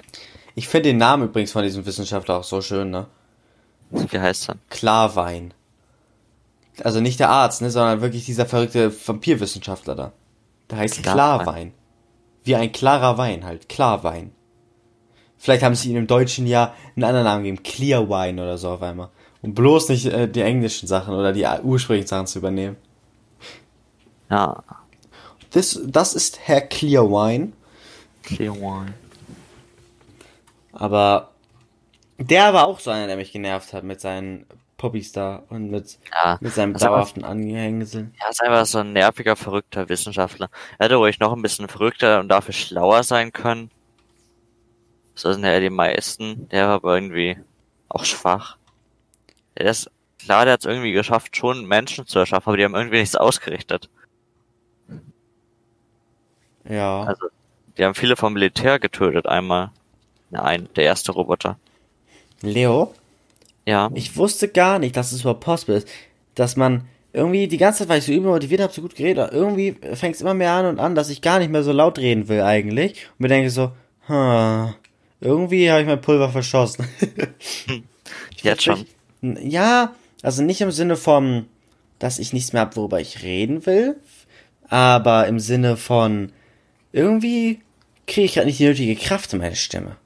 [0.54, 3.06] Ich finde den Namen übrigens von diesem Wissenschaftler auch so schön, ne?
[3.90, 4.60] Wie heißt dann?
[4.68, 5.54] Klarwein.
[6.82, 10.12] Also nicht der Arzt, ne, sondern wirklich dieser verrückte Vampirwissenschaftler da.
[10.70, 11.44] Der heißt Klarwein.
[11.44, 11.74] Klarwein.
[12.44, 13.68] Wie ein klarer Wein halt.
[13.68, 14.32] Klarwein.
[15.36, 17.62] Vielleicht haben sie ihm im deutschen Jahr einen anderen Namen gegeben.
[17.62, 19.08] Clear Wine oder so auf einmal.
[19.42, 22.76] Um bloß nicht äh, die englischen Sachen oder die ursprünglichen Sachen zu übernehmen.
[24.30, 24.62] Ja,
[25.50, 27.52] Das, das ist Herr Clear Wine.
[28.22, 28.94] Clear Wine.
[30.72, 31.30] Aber
[32.18, 35.98] der war auch so einer, der mich genervt hat mit seinen Puppys da und mit,
[36.12, 38.10] Ja, mit seinem aber- dauerhaften Angehängsel.
[38.18, 40.48] Er ist einfach so ein nerviger, verrückter Wissenschaftler.
[40.78, 43.70] Er hätte ruhig noch ein bisschen verrückter und dafür schlauer sein können.
[45.14, 46.48] So sind ja die meisten.
[46.48, 47.36] Der war aber irgendwie
[47.88, 48.56] auch schwach.
[49.58, 52.74] Der ist, klar, der hat es irgendwie geschafft, schon Menschen zu erschaffen, aber die haben
[52.74, 53.90] irgendwie nichts ausgerichtet.
[56.70, 57.02] Ja.
[57.02, 57.26] Also,
[57.76, 59.70] die haben viele vom Militär getötet einmal.
[60.30, 61.58] Nein, der erste Roboter.
[62.42, 62.94] Leo,
[63.66, 65.88] Ja, ich wusste gar nicht, dass es überhaupt possible ist,
[66.34, 69.76] dass man irgendwie die ganze Zeit, weil ich so übermotiviert habe, so gut geredet, irgendwie
[69.94, 72.28] fängt es immer mehr an und an, dass ich gar nicht mehr so laut reden
[72.28, 73.08] will eigentlich.
[73.10, 73.72] Und mir denke so,
[74.06, 74.74] hm,
[75.20, 76.86] irgendwie habe ich mein Pulver verschossen.
[78.42, 78.86] jetzt schon.
[79.22, 81.46] Ja, also nicht im Sinne von,
[81.98, 83.96] dass ich nichts mehr habe, worüber ich reden will,
[84.68, 86.32] aber im Sinne von,
[86.92, 87.62] irgendwie
[88.06, 89.96] kriege ich gerade nicht die nötige Kraft in meine Stimme.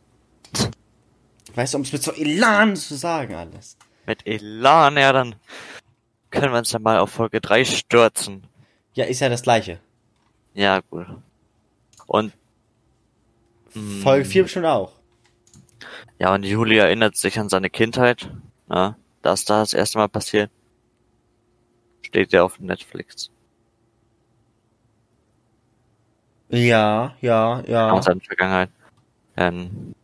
[1.55, 3.77] Weißt du, um es mit so Elan zu sagen alles.
[4.07, 5.37] Mit Elan, ja, dann
[6.31, 8.47] können wir uns dann mal auf Folge 3 stürzen.
[8.95, 9.81] Ja, ist ja das gleiche.
[10.53, 11.07] Ja, gut.
[12.07, 12.33] Und
[14.03, 14.93] Folge 4 bestimmt auch.
[16.19, 18.31] Ja, und Juli erinnert sich an seine Kindheit,
[18.69, 20.51] ne, dass da das erste Mal passiert.
[22.03, 23.31] Steht ja auf Netflix.
[26.49, 27.91] Ja, ja, ja.
[27.91, 28.71] Aus seiner Vergangenheit.
[29.37, 29.95] Ähm,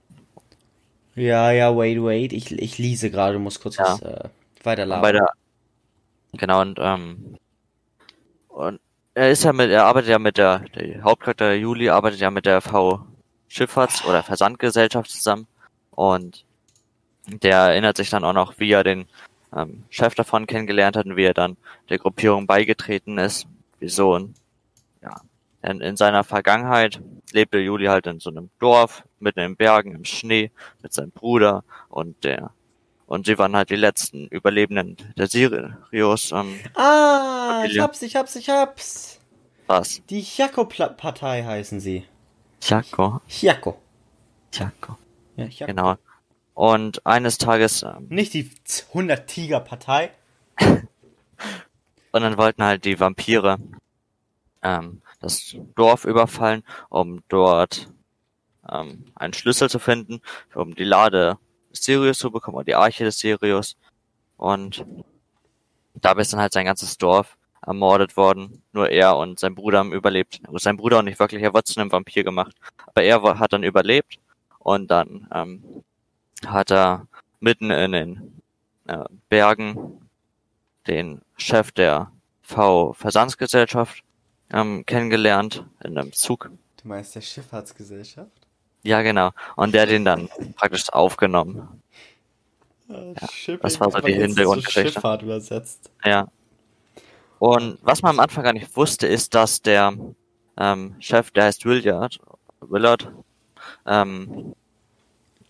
[1.15, 2.33] Ja, ja, wait, wait.
[2.33, 3.85] Ich, ich lese gerade, muss kurz Ja.
[3.85, 4.29] was, äh,
[4.63, 5.03] weiterladen.
[5.03, 5.29] bei der,
[6.33, 7.37] genau, und, ähm,
[8.49, 8.81] und
[9.15, 12.47] er ist ja mit, er arbeitet ja mit der, der Hauptcharakter Juli arbeitet ja mit
[12.47, 13.01] der V
[13.51, 15.47] Schifffahrts- oder Versandgesellschaft zusammen
[15.91, 16.45] und
[17.27, 19.07] der erinnert sich dann auch noch, wie er den
[19.55, 21.57] ähm, Chef davon kennengelernt hat und wie er dann
[21.89, 23.47] der Gruppierung beigetreten ist.
[23.81, 24.15] Wieso?
[24.15, 24.35] Und,
[25.03, 25.21] ja.
[25.63, 27.01] In, in seiner Vergangenheit
[27.33, 30.51] lebte Juli halt in so einem Dorf, mitten in den Bergen, im Schnee,
[30.83, 32.53] mit seinem Bruder und der
[33.11, 36.31] und sie waren halt die letzten Überlebenden der Sirius.
[36.31, 37.83] Ähm, ah, ich Familie.
[37.83, 39.21] hab's, ich hab's, ich hab's.
[39.67, 40.01] was?
[40.09, 42.05] Die Chiaco-Partei heißen sie.
[42.61, 43.21] Chaco.
[43.27, 43.83] Chiaco.
[44.53, 44.97] Chaco.
[45.35, 45.73] Ja, Chiaco.
[45.73, 45.97] Genau.
[46.55, 48.49] Und eines Tages, ähm, Nicht die
[48.93, 50.13] 100-Tiger-Partei.
[50.61, 50.89] und
[52.13, 53.59] dann wollten halt die Vampire
[54.63, 57.89] ähm, das Dorf überfallen, um dort
[58.71, 60.21] ähm, einen Schlüssel zu finden,
[60.55, 61.39] um die Lade
[61.71, 63.77] des Sirius zu bekommen, oder die Arche des Sirius.
[64.37, 64.85] Und
[65.95, 68.63] dabei ist dann halt sein ganzes Dorf ermordet worden.
[68.73, 70.41] Nur er und sein Bruder haben überlebt.
[70.55, 72.57] Sein Bruder auch nicht wirklich, er wurde zu einem Vampir gemacht.
[72.87, 74.19] Aber er hat dann überlebt
[74.59, 75.85] und dann ähm,
[76.47, 77.07] hat er
[77.41, 78.43] mitten in den
[78.87, 80.01] äh, Bergen
[80.87, 82.11] den Chef der
[82.43, 84.03] V-Versandsgesellschaft
[84.53, 86.51] ähm, kennengelernt in einem Zug.
[86.83, 88.31] Du meinst der Schifffahrtsgesellschaft?
[88.83, 89.31] Ja, genau.
[89.57, 91.83] Und der hat ihn dann praktisch aufgenommen.
[93.33, 94.93] Shipping, das war so die Hintergrundgeschichte.
[94.93, 95.91] Schifffahrt übersetzt.
[96.05, 96.29] Ja.
[97.39, 99.95] Und was man am Anfang gar nicht wusste, ist, dass der
[100.57, 102.19] ähm, Chef, der heißt Willard,
[102.61, 103.11] Willard,
[103.87, 104.55] ähm,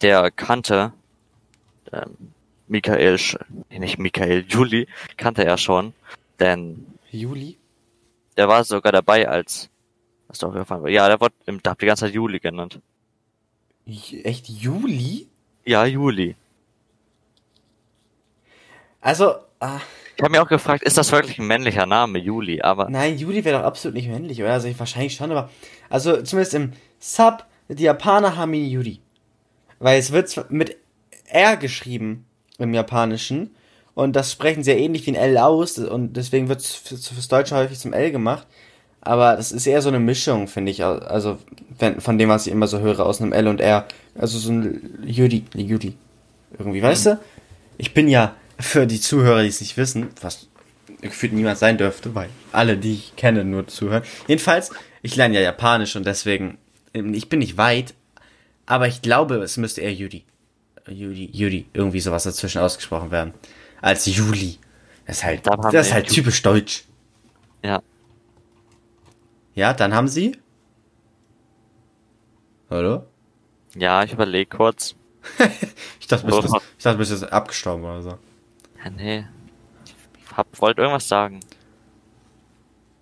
[0.02, 0.92] der kannte
[1.92, 2.32] ähm,
[2.68, 3.18] Michael,
[3.70, 4.86] nicht Michael, Juli,
[5.16, 5.92] kannte er schon,
[6.38, 7.59] denn Juli?
[8.36, 9.70] Der war sogar dabei, als
[10.28, 10.90] was da aufgefallen war.
[10.90, 12.80] Ja, der wurde im Dub die ganze Zeit Juli genannt.
[14.22, 15.28] Echt Juli?
[15.64, 16.36] Ja, Juli.
[19.00, 19.80] Also, ah,
[20.16, 22.60] Ich habe mir auch gefragt, ist das wirklich ein männlicher Name, Juli?
[22.62, 24.52] Aber nein, Juli wäre doch absolut nicht männlich, oder?
[24.52, 25.50] Also ich, wahrscheinlich schon, aber
[25.88, 29.00] also zumindest im Sub, die Japaner haben ihn Juli.
[29.78, 30.76] Weil es wird zwar mit
[31.26, 32.26] R geschrieben
[32.58, 33.54] im Japanischen
[33.94, 36.96] und das sprechen sie ja ähnlich wie ein L aus und deswegen wird es für,
[36.96, 38.46] fürs Deutsche häufig zum L gemacht.
[39.02, 40.84] Aber das ist eher so eine Mischung, finde ich.
[40.84, 41.38] Also
[41.78, 43.86] wenn, von dem, was ich immer so höre, aus einem L und R.
[44.14, 45.96] Also so ein Judi, Judi.
[46.58, 47.18] Irgendwie, weißt du?
[47.78, 50.48] Ich bin ja für die Zuhörer, die es nicht wissen, was
[51.00, 54.02] gefühlt niemand sein dürfte, weil alle, die ich kenne, nur zuhören.
[54.26, 54.70] Jedenfalls,
[55.02, 56.58] ich lerne ja Japanisch und deswegen,
[56.92, 57.94] ähm, ich bin nicht weit,
[58.66, 60.24] aber ich glaube, es müsste eher Yuri.
[60.88, 63.32] Yuri, Yuri, irgendwie sowas dazwischen ausgesprochen werden.
[63.80, 64.58] Als Juli.
[65.06, 66.84] Das ist halt, das ist halt typisch deutsch.
[67.64, 67.82] Ja.
[69.54, 70.38] Ja, dann haben sie.
[72.70, 73.04] Hallo?
[73.74, 74.94] Ja, ich überlege kurz.
[76.00, 78.18] Ich dachte, du bist, ich dachte, du bist jetzt abgestorben oder so.
[78.82, 79.24] Ja, nee.
[79.84, 81.38] Ich hab, wollte irgendwas sagen.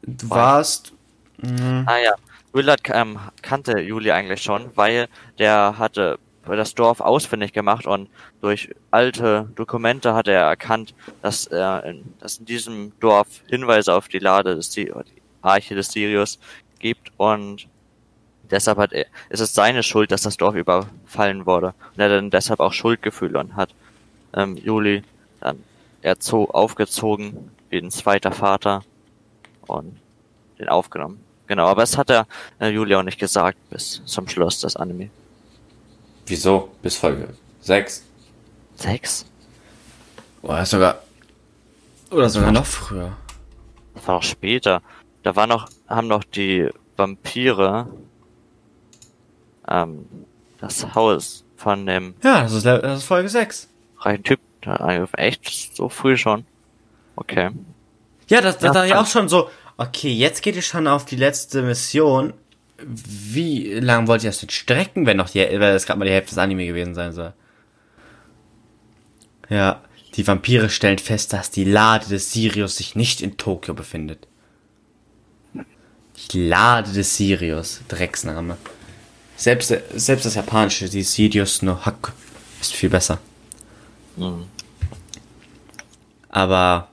[0.03, 0.93] Du warst.
[1.39, 2.13] Mh, Ah ja,
[2.53, 6.19] Willard ähm, kannte Juli eigentlich schon, weil der hatte
[6.57, 8.09] das Dorf ausfindig gemacht und
[8.41, 14.09] durch alte Dokumente hat er erkannt, dass, er in, dass in diesem Dorf Hinweise auf
[14.09, 14.93] die Lade des die
[15.43, 16.39] Arche des Sirius
[16.79, 17.69] gibt und
[18.51, 21.75] deshalb hat er, ist es seine Schuld, dass das Dorf überfallen wurde.
[21.93, 23.71] Und er hat dann deshalb auch Schuldgefühle und hat
[24.35, 25.03] ähm, Juli
[25.41, 25.63] dann
[26.03, 28.83] erzo aufgezogen wie ein zweiter Vater
[29.67, 29.97] und
[30.59, 31.21] den aufgenommen.
[31.47, 32.27] Genau, aber das hat er
[32.61, 35.11] äh, Juli auch nicht gesagt bis zum Schluss des Anime.
[36.29, 36.71] Wieso?
[36.83, 37.29] Bis Folge
[37.63, 38.05] 6.
[38.77, 39.27] Sechs?
[40.43, 41.03] Oder sogar.
[42.11, 43.17] Oder sogar noch früher.
[43.95, 44.83] Das war noch später.
[45.23, 47.89] Da war noch, haben noch die Vampire
[49.69, 50.07] ähm,
[50.61, 53.69] das Haus von dem Ja, das ist, das ist Folge 6.
[53.99, 54.41] reichen Typ.
[55.17, 55.77] Echt?
[55.77, 56.45] So früh schon?
[57.17, 57.51] Okay.
[58.29, 59.49] Ja, das, das Ja, dachte ich auch schon so.
[59.77, 62.33] Okay, jetzt geht ihr schon auf die letzte Mission.
[62.81, 66.13] Wie lang wollt ihr das denn strecken, wenn noch die, wenn das gerade mal die
[66.13, 67.33] Hälfte des Anime gewesen sein soll?
[69.49, 69.83] Ja,
[70.15, 74.29] die Vampire stellen fest, dass die Lade des Sirius sich nicht in Tokio befindet.
[76.33, 78.57] Die Lade des Sirius, Drecksname.
[79.37, 82.11] Selbst, selbst das japanische, die Sirius no Haku,
[82.61, 83.19] ist viel besser.
[84.17, 84.47] Hm.
[86.29, 86.89] Aber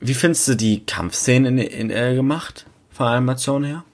[0.00, 2.66] wie findest du die Kampfszenen in, in, äh, gemacht?
[2.92, 3.84] Von Animation her?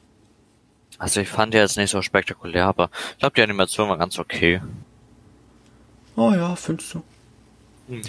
[1.02, 4.20] Also ich fand die jetzt nicht so spektakulär, aber ich glaube die Animation war ganz
[4.20, 4.60] okay.
[6.14, 7.02] Oh ja, findest du.
[7.88, 8.02] Hm.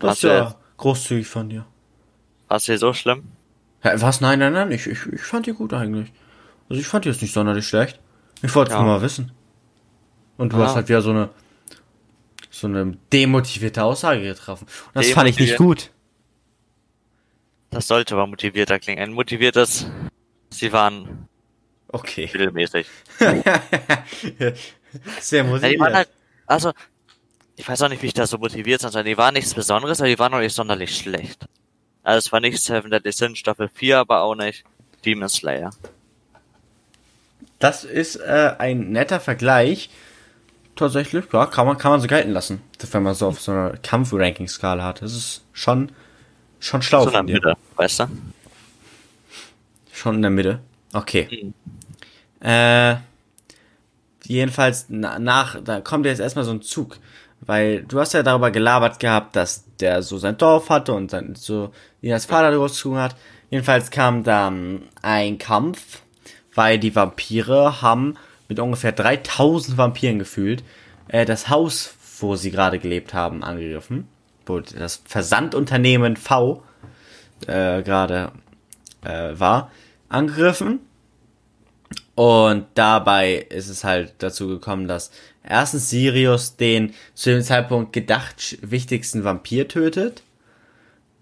[0.00, 1.64] Das ist du ja großzügig von dir.
[2.48, 3.28] War's hier so schlimm?
[3.82, 4.20] Hä, was?
[4.20, 6.12] Nein, nein, nein, ich, ich, ich fand die gut eigentlich.
[6.68, 8.00] Also ich fand die jetzt nicht sonderlich schlecht.
[8.42, 8.82] Ich wollte es Ja.
[8.82, 9.30] nur mal wissen.
[10.36, 10.64] Und du Ja.
[10.64, 11.28] hast halt wieder so eine
[12.50, 14.66] so eine demotivierte Aussage getroffen.
[14.88, 15.92] Und das fand ich nicht gut.
[17.70, 19.00] Das sollte aber motivierter klingen.
[19.00, 19.86] Ein motiviertes,
[20.50, 21.28] sie waren
[21.92, 22.30] Okay.
[22.32, 22.86] mittelmäßig.
[25.20, 25.80] Sehr Ja, motiviert.
[25.80, 26.08] waren halt,
[26.46, 26.72] also,
[27.56, 30.08] ich weiß auch nicht, wie ich da so motiviert sein Die waren nichts Besonderes, aber
[30.08, 31.46] die waren auch nicht sonderlich schlecht.
[32.02, 34.64] Also es war nicht Seven Deadly Sin Staffel 4, aber auch nicht
[35.04, 35.70] Demon Slayer.
[37.58, 39.90] Das ist äh, ein netter Vergleich.
[40.74, 42.62] Tatsächlich, ja, kann man, kann man so gelten lassen.
[42.90, 45.02] Wenn man so auf so einer Kampf-Ranking-Skala hat.
[45.02, 45.92] Das ist schon,
[46.58, 47.22] schon schlau So in der.
[47.22, 48.06] Mitte, weißt du?
[49.92, 50.60] Schon in der Mitte.
[50.92, 51.28] Okay.
[51.30, 51.54] Mhm.
[52.42, 52.96] Äh,
[54.24, 56.98] jedenfalls na, nach, da kommt jetzt erstmal so ein Zug.
[57.44, 61.34] Weil du hast ja darüber gelabert gehabt, dass der so sein Dorf hatte und dann
[61.34, 63.16] so, wie als Vater großgezogen hat.
[63.50, 66.02] Jedenfalls kam dann ein Kampf,
[66.54, 68.14] weil die Vampire haben
[68.48, 70.62] mit ungefähr 3000 Vampiren gefühlt
[71.08, 74.06] äh, das Haus, wo sie gerade gelebt haben, angegriffen.
[74.46, 76.62] Wo das Versandunternehmen V
[77.46, 78.32] äh, gerade
[79.04, 79.70] äh, war,
[80.08, 80.80] angegriffen.
[82.14, 85.10] Und dabei ist es halt dazu gekommen, dass
[85.42, 90.22] erstens Sirius den zu dem Zeitpunkt gedacht wichtigsten Vampir tötet.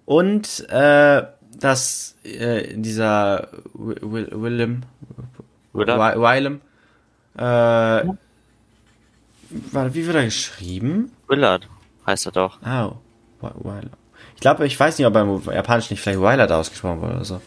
[0.04, 1.22] Und äh,
[1.58, 4.82] dass äh, dieser Wi- Wi- Willem,
[5.72, 6.60] Willem,
[7.36, 8.18] äh, warte,
[9.94, 11.12] wie wird er geschrieben?
[11.28, 11.68] Willard
[12.06, 12.58] heißt er doch.
[12.62, 12.94] Oh,
[13.40, 13.90] Wi- Willard.
[14.34, 17.24] Ich glaube, ich weiß nicht, ob er im Japanisch nicht vielleicht Willard ausgesprochen wurde oder
[17.24, 17.40] so.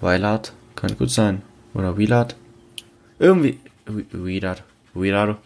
[0.00, 1.42] Willard, könnte gut sein.
[1.72, 2.36] Oder Willard.
[3.18, 4.62] Irgendwie, Wi- Willard,
[4.94, 5.38] Willard.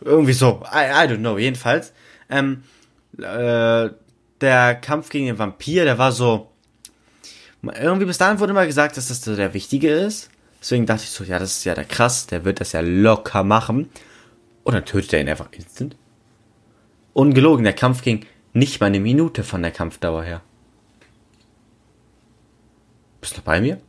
[0.00, 1.92] Irgendwie so, I, I don't know, jedenfalls.
[2.28, 2.64] Ähm,
[3.18, 3.90] äh,
[4.40, 6.50] der Kampf gegen den Vampir, der war so,
[7.62, 10.30] irgendwie bis dahin wurde immer gesagt, dass das der Wichtige ist.
[10.60, 13.44] Deswegen dachte ich so, ja, das ist ja der krass, der wird das ja locker
[13.44, 13.88] machen.
[14.64, 15.96] Und dann tötet er ihn einfach instant.
[17.12, 20.42] Ungelogen, der Kampf ging nicht mal eine Minute von der Kampfdauer her.
[23.20, 23.80] Bist du noch bei mir?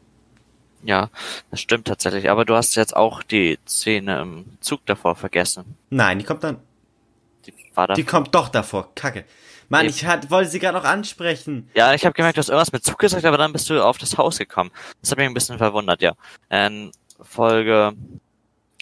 [0.84, 1.10] Ja,
[1.52, 2.30] das stimmt tatsächlich.
[2.30, 5.76] Aber du hast jetzt auch die Szene im Zug davor vergessen.
[5.90, 6.60] Nein, die kommt dann.
[7.46, 7.94] Die war da.
[7.96, 8.94] Die kommt doch davor.
[8.96, 9.26] Kacke.
[9.70, 9.94] Mann, Eben.
[9.94, 11.70] ich hat, wollte sie gerade noch ansprechen.
[11.74, 13.98] Ja, ich habe gemerkt, du hast irgendwas mit Zug gesagt, aber dann bist du auf
[13.98, 14.72] das Haus gekommen.
[15.02, 16.14] Das hat mich ein bisschen verwundert, ja.
[16.50, 17.94] In Folge,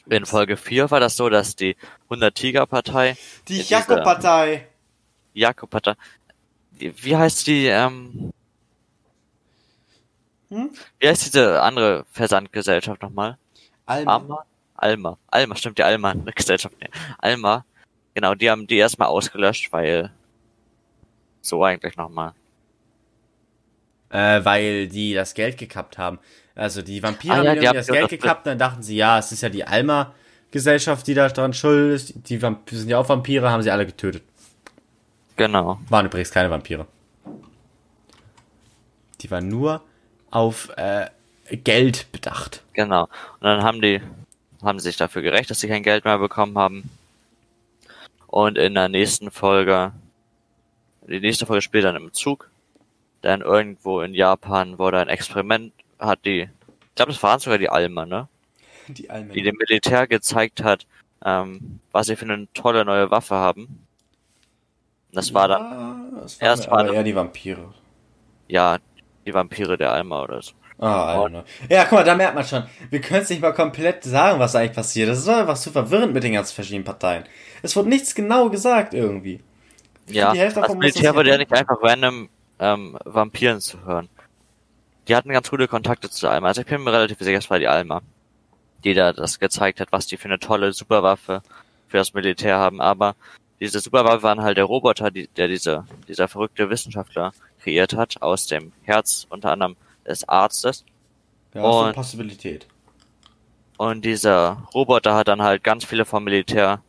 [0.08, 1.76] in Folge 4 war das so, dass die
[2.10, 3.18] 100 Tiger Partei
[3.48, 4.68] Die Diese- Jakob-Partei.
[5.34, 5.72] Jakob
[6.78, 8.32] Wie heißt die, ähm,
[10.50, 10.72] hm?
[11.00, 13.38] Wie heißt diese andere Versandgesellschaft nochmal?
[13.86, 14.16] Alma.
[14.16, 14.46] Alma?
[14.76, 15.18] Alma.
[15.28, 16.76] Alma, stimmt, die Alma Gesellschaft.
[16.82, 16.90] Nee.
[17.18, 17.66] Alma.
[18.14, 20.12] Genau, die haben die erstmal ausgelöscht, weil
[21.42, 22.34] so eigentlich nochmal.
[24.10, 26.20] Äh, weil die das Geld gekappt haben.
[26.56, 29.32] Also die Vampire ah, ja, haben die das Geld gekappt, dann dachten sie, ja, es
[29.32, 32.30] ist ja die Alma-Gesellschaft, die da dran schuld ist.
[32.30, 34.24] Die Vampire sind ja auch Vampire, haben sie alle getötet.
[35.36, 35.80] Genau.
[35.90, 36.88] Waren übrigens keine Vampire.
[39.22, 39.84] Die waren nur
[40.36, 41.08] auf äh,
[41.50, 42.62] Geld bedacht.
[42.74, 43.04] Genau.
[43.04, 44.02] Und dann haben die
[44.62, 46.90] haben sich dafür gerecht, dass sie kein Geld mehr bekommen haben.
[48.28, 49.94] Und in der nächsten Folge,
[51.08, 52.50] die nächste Folge spielt dann im Zug.
[53.22, 57.70] Dann irgendwo in Japan wurde ein Experiment, hat die, ich glaube, das waren sogar die
[57.70, 58.28] Alma, ne?
[58.88, 59.34] Die Alma.
[59.34, 60.86] Die dem Militär gezeigt hat,
[61.24, 63.86] ähm, was sie für eine tolle neue Waffe haben.
[65.12, 67.74] Das war ja, dann das erst war eher die Vampire.
[68.48, 68.80] Ja,
[69.26, 70.54] die Vampire der Alma oder so.
[70.78, 71.30] Ah, oh,
[71.70, 72.64] Ja, guck mal, da merkt man schon.
[72.90, 75.08] Wir können es nicht mal komplett sagen, was eigentlich passiert.
[75.10, 77.24] Das ist einfach zu verwirrend mit den ganzen verschiedenen Parteien.
[77.62, 79.40] Es wurde nichts genau gesagt irgendwie.
[80.08, 84.10] Ja, die Hälfte das Militär wurde ja nicht einfach random ähm, Vampiren zu hören.
[85.08, 86.48] Die hatten ganz gute Kontakte zu Alma.
[86.48, 88.02] Also ich bin mir relativ sicher, es war die Alma,
[88.84, 91.42] die da das gezeigt hat, was die für eine tolle Superwaffe
[91.88, 92.82] für das Militär haben.
[92.82, 93.16] Aber
[93.60, 97.32] diese Superwaffe waren halt der Roboter, die, der diese, dieser verrückte Wissenschaftler
[97.66, 100.86] kreiert hat, aus dem Herz unter anderem des Arztes.
[101.54, 102.68] Ja, und, ist eine Possibilität.
[103.78, 106.82] Und dieser Roboter hat dann halt ganz viele vom Militär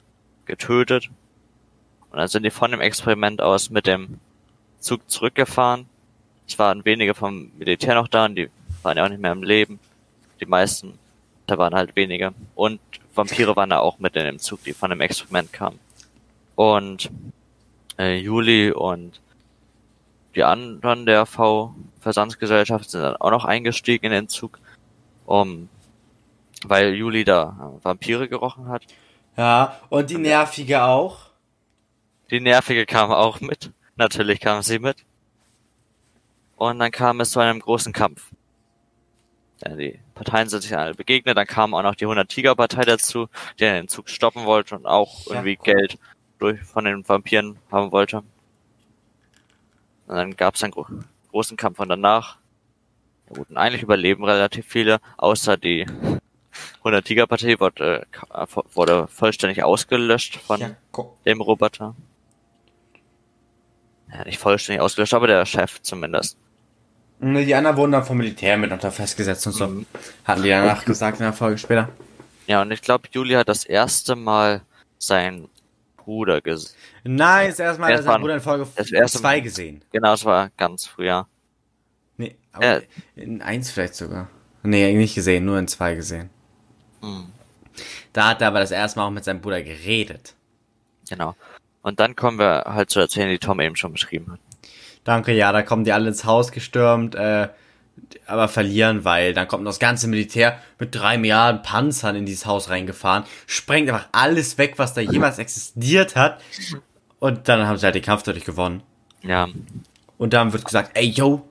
[0.45, 1.09] getötet.
[2.11, 4.21] Und dann sind die von dem Experiment aus mit dem
[4.79, 5.87] Zug zurückgefahren.
[6.47, 8.51] Es waren wenige vom Militär noch da und die
[8.83, 9.81] waren ja auch nicht mehr im Leben.
[10.41, 10.99] Die meisten,
[11.47, 12.35] da waren halt wenige.
[12.55, 12.81] Und
[13.15, 15.81] Vampire waren da auch mit in dem Zug, die von dem Experiment kamen.
[16.55, 17.11] Und
[17.99, 19.21] äh, Juli und
[20.37, 24.61] die anderen der V-Versandsgesellschaft sind dann auch noch eingestiegen in den Zug,
[25.25, 25.69] um,
[26.65, 28.83] weil Juli da Vampire gerochen hat.
[29.37, 31.31] Ja, und die Nervige auch.
[32.31, 33.73] Die Nervige kam auch mit.
[33.97, 34.99] Natürlich kam sie mit.
[36.57, 38.31] Und dann kam es zu einem großen Kampf.
[39.65, 42.83] Ja, die Parteien sind sich alle begegnet, dann kam auch noch die 100 Tiger Partei
[42.83, 43.29] dazu,
[43.59, 45.75] die den Zug stoppen wollte und auch irgendwie ja.
[45.75, 45.99] Geld
[46.39, 48.23] durch von den Vampiren haben wollte.
[50.07, 50.87] Und dann gab es einen gro
[51.31, 52.39] großen Kampf und danach
[53.29, 55.87] ja gut, eigentlich überleben relativ viele, außer die
[56.79, 60.71] 100 Tiger Partie wurde, äh, wurde vollständig ausgelöscht von ja,
[61.25, 61.95] dem Roboter.
[64.13, 66.39] Ja, nicht vollständig ausgelöscht, aber der Chef zumindest.
[67.19, 69.67] Die anderen wurden dann vom Militär miteinander festgesetzt und so.
[69.67, 69.87] Mhm.
[70.25, 71.89] Hatten die danach gesagt in der Folge später.
[72.47, 74.63] Ja, und ich glaube, Juli hat das erste Mal
[74.99, 75.49] sein
[76.07, 76.77] Bruder gesehen.
[77.03, 79.83] Nein, das erste Mal hat er seinen Bruder in Folge 2 gesehen.
[79.93, 81.27] Genau, das war ganz früher.
[82.17, 82.81] Nee, aber ja.
[83.17, 84.29] in 1 vielleicht sogar.
[84.63, 86.31] Nee, nicht gesehen, nur in 2 gesehen.
[87.03, 87.27] Hm.
[88.13, 90.35] Da hat er aber das erste Mal auch mit seinem Bruder geredet.
[91.11, 91.35] Genau.
[91.83, 94.41] Und dann kommen wir halt zu erzählen, die Tom eben schon beschrieben hat.
[95.03, 97.17] Danke, ja, da kommen die alle ins Haus gestürmt.
[97.17, 97.49] Äh,
[98.27, 102.47] aber verlieren, weil dann kommt noch das ganze Militär mit drei Milliarden Panzern in dieses
[102.47, 106.41] Haus reingefahren, sprengt einfach alles weg, was da jemals existiert hat.
[107.19, 108.83] Und dann haben sie halt den Kampf dadurch gewonnen.
[109.23, 109.49] Ja.
[110.19, 111.49] Und dann wird gesagt, ey, yo.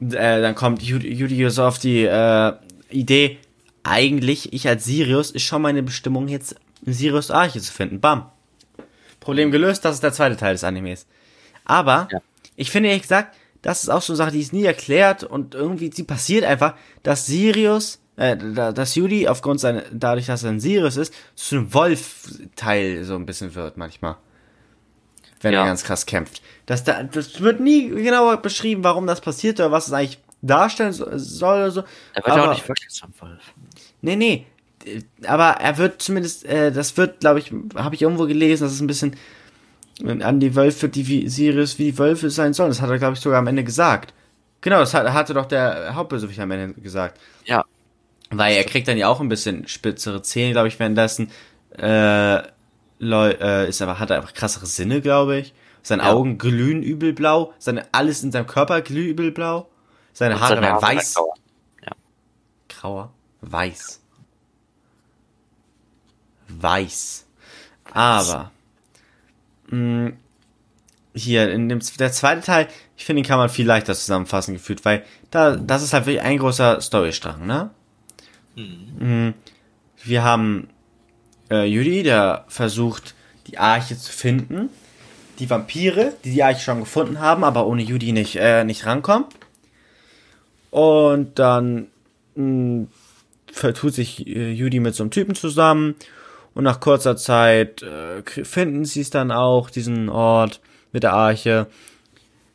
[0.00, 2.52] Äh, dann kommt Julius auf die äh,
[2.90, 3.38] Idee,
[3.82, 8.00] eigentlich, ich als Sirius, ist schon meine Bestimmung, jetzt Sirius Arche zu finden.
[8.00, 8.30] Bam.
[9.20, 11.06] Problem gelöst, das ist der zweite Teil des Animes.
[11.64, 12.20] Aber, ja.
[12.56, 13.34] ich finde ehrlich gesagt,
[13.66, 16.74] das ist auch so eine Sache, die ist nie erklärt und irgendwie, sie passiert einfach,
[17.02, 21.74] dass Sirius, äh, dass Judy aufgrund seiner, dadurch, dass er ein Sirius ist, zu einem
[21.74, 24.18] Wolf-Teil so ein bisschen wird manchmal.
[25.40, 25.62] Wenn ja.
[25.62, 26.42] er ganz krass kämpft.
[26.66, 31.56] Das, das wird nie genauer beschrieben, warum das passiert oder was es eigentlich darstellen soll
[31.56, 31.80] oder so.
[32.14, 33.52] Er wird aber, auch nicht wirklich zum Wolf.
[34.00, 34.46] Nee, nee.
[35.26, 38.80] Aber er wird zumindest, äh, das wird, glaube ich, habe ich irgendwo gelesen, dass es
[38.80, 39.16] ein bisschen
[40.04, 42.70] an die Wölfe, die wie Sirius wie Wölfe sein sollen.
[42.70, 44.12] Das hat er, glaube ich, sogar am Ende gesagt.
[44.60, 47.20] Genau, das hat, hatte doch der Hauptbösewicht am Ende gesagt.
[47.44, 47.64] Ja.
[48.30, 51.30] Weil er kriegt dann ja auch ein bisschen spitzere Zähne, glaube ich, währenddessen.
[51.78, 52.42] Äh,
[52.98, 55.54] Leu, äh, ist aber, hat er einfach krassere Sinne, glaube ich.
[55.82, 56.12] Seine ja.
[56.12, 57.54] Augen glühen übelblau.
[57.58, 59.68] Seine, alles in seinem Körper glüht übelblau.
[60.12, 61.14] Seine Haare werden weiß.
[61.14, 61.34] Grauer.
[61.82, 61.92] Ja.
[62.68, 63.12] Grauer?
[63.42, 64.00] Weiß.
[66.48, 67.26] Weiß.
[67.92, 68.50] Aber
[69.70, 70.12] mh,
[71.14, 74.84] hier in dem der zweite Teil, ich finde, den kann man viel leichter zusammenfassen gefühlt,
[74.84, 77.70] weil da das ist halt wirklich ein großer Storystrang, ne?
[78.56, 79.34] Mhm.
[80.02, 80.68] Wir haben
[81.50, 83.14] äh, Judy, der versucht,
[83.46, 84.68] die Arche zu finden.
[85.38, 89.26] die Vampire, die die Arche schon gefunden haben, aber ohne Judy nicht, äh, nicht rankommen.
[90.70, 91.88] Und dann
[92.34, 92.86] mh,
[93.52, 95.94] vertut sich äh, Judy mit so einem Typen zusammen.
[96.56, 101.66] Und nach kurzer Zeit äh, finden sie es dann auch, diesen Ort mit der Arche.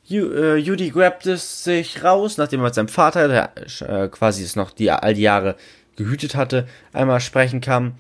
[0.10, 3.52] Äh, Judy grabt es sich raus, nachdem er mit seinem Vater, der
[3.88, 5.56] äh, quasi es noch die, all die Jahre
[5.98, 7.94] gehütet hatte, einmal sprechen kann.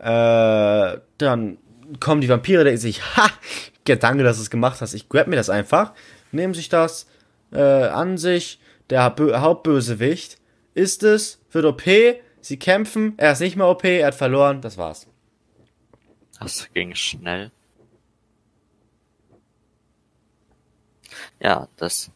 [0.00, 1.58] Äh, dann
[2.00, 3.30] kommen die Vampire, denken sich, ha,
[3.84, 5.92] danke, dass du es gemacht hast, ich grab mir das einfach,
[6.32, 7.06] nehmen sich das
[7.52, 8.58] äh, an sich,
[8.90, 10.38] der Hauptbösewicht
[10.74, 11.84] ist es, wird OP,
[12.40, 15.06] sie kämpfen, er ist nicht mehr OP, er hat verloren, das war's.
[16.40, 17.50] Das ging schnell.
[21.40, 22.10] Ja, das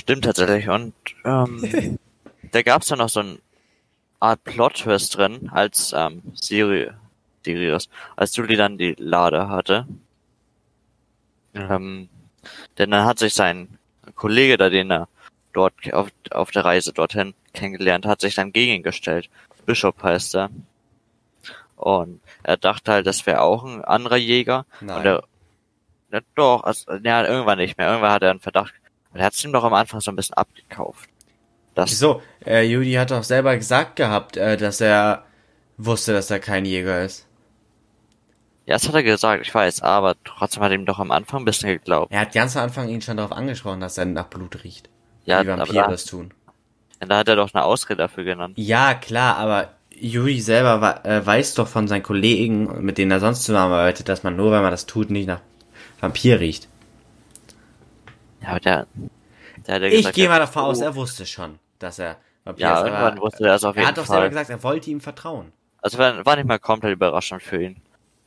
[0.00, 0.68] stimmt tatsächlich.
[0.68, 1.98] Und ähm,
[2.50, 3.38] da gab's ja noch so eine
[4.20, 6.90] Art Plot-Twist drin, als ähm, Siri
[7.44, 9.86] Sirius, als Julie dann die Lade hatte.
[11.54, 12.08] Ähm,
[12.78, 13.78] denn dann hat sich sein
[14.14, 15.08] Kollege, da den er
[15.52, 19.28] dort auf, auf der Reise dorthin kennengelernt hat, sich dann gegen ihn gestellt.
[19.66, 20.50] Bishop heißt er.
[21.82, 24.66] Und er dachte halt, das wäre auch ein anderer Jäger.
[24.80, 24.98] Nein.
[24.98, 25.22] Und er,
[26.12, 27.88] ja, doch, also, ja, irgendwann nicht mehr.
[27.88, 28.74] Irgendwann hat er einen Verdacht.
[29.12, 31.08] Und er hat es ihm doch am Anfang so ein bisschen abgekauft.
[31.74, 32.22] Das Wieso?
[32.44, 35.24] Äh, Judy hat doch selber gesagt gehabt, äh, dass er
[35.78, 37.26] wusste, dass er kein Jäger ist.
[38.66, 41.42] Ja, das hat er gesagt, ich weiß, aber trotzdem hat er ihm doch am Anfang
[41.42, 42.12] ein bisschen geglaubt.
[42.12, 44.88] Er hat ganz am Anfang ihn schon darauf angesprochen, dass er nach Blut riecht.
[45.24, 46.32] Ja, wie Vampire aber da, das tun.
[47.00, 48.54] Ja, da hat er doch eine Ausrede dafür genannt.
[48.56, 49.70] Ja, klar, aber
[50.04, 54.34] Yuri selber äh, weiß doch von seinen Kollegen, mit denen er sonst zusammenarbeitet, dass man
[54.36, 55.40] nur, wenn man das tut, nicht nach
[56.00, 56.68] Vampir riecht.
[58.40, 58.86] Ja, aber der,
[59.66, 60.84] der hat ja Ich gehe mal er- davon aus, Oh.
[60.84, 62.86] er wusste schon, dass er Vampir Ja, ist.
[62.86, 64.28] irgendwann wusste er es auf Er jeden hat doch selber Fall.
[64.30, 65.52] gesagt, er wollte ihm vertrauen.
[65.80, 67.76] Also war, nicht mal komplett überraschend für ihn.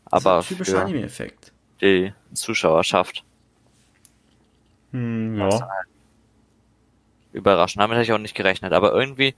[0.05, 1.51] Aber das ist ein typischer für Anime-Effekt.
[1.81, 3.23] die Zuschauerschaft
[4.91, 5.67] Hm, ja.
[7.33, 7.81] überraschend.
[7.81, 8.71] Damit hätte ich auch nicht gerechnet.
[8.73, 9.35] Aber irgendwie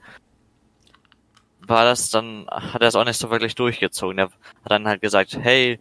[1.68, 4.18] war das dann, hat er es auch nicht so wirklich durchgezogen.
[4.18, 4.32] Er hat
[4.64, 5.78] dann halt gesagt, hey,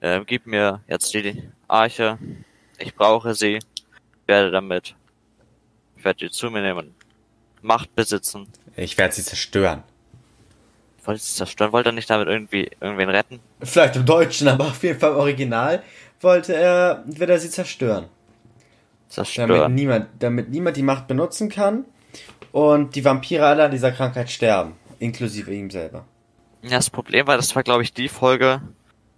[0.00, 2.18] äh, gib mir jetzt die Arche.
[2.78, 3.56] Ich brauche sie.
[3.56, 4.94] Ich werde damit,
[5.96, 6.94] ich werde die zu mir nehmen
[7.62, 8.46] Macht besitzen.
[8.76, 9.82] Ich werde sie zerstören.
[11.04, 13.40] Wollte sie zerstören, wollte er nicht damit irgendwie irgendwen retten?
[13.62, 15.82] Vielleicht im Deutschen, aber auf jeden Fall im Original
[16.20, 18.04] wollte er, will er sie zerstören.
[19.14, 19.74] Damit Zerstören.
[19.74, 21.84] niemand, damit niemand die Macht benutzen kann
[22.52, 24.74] und die Vampire alle an dieser Krankheit sterben.
[25.00, 26.04] Inklusive ihm selber.
[26.62, 28.62] Ja, das Problem war, das war glaube ich die Folge,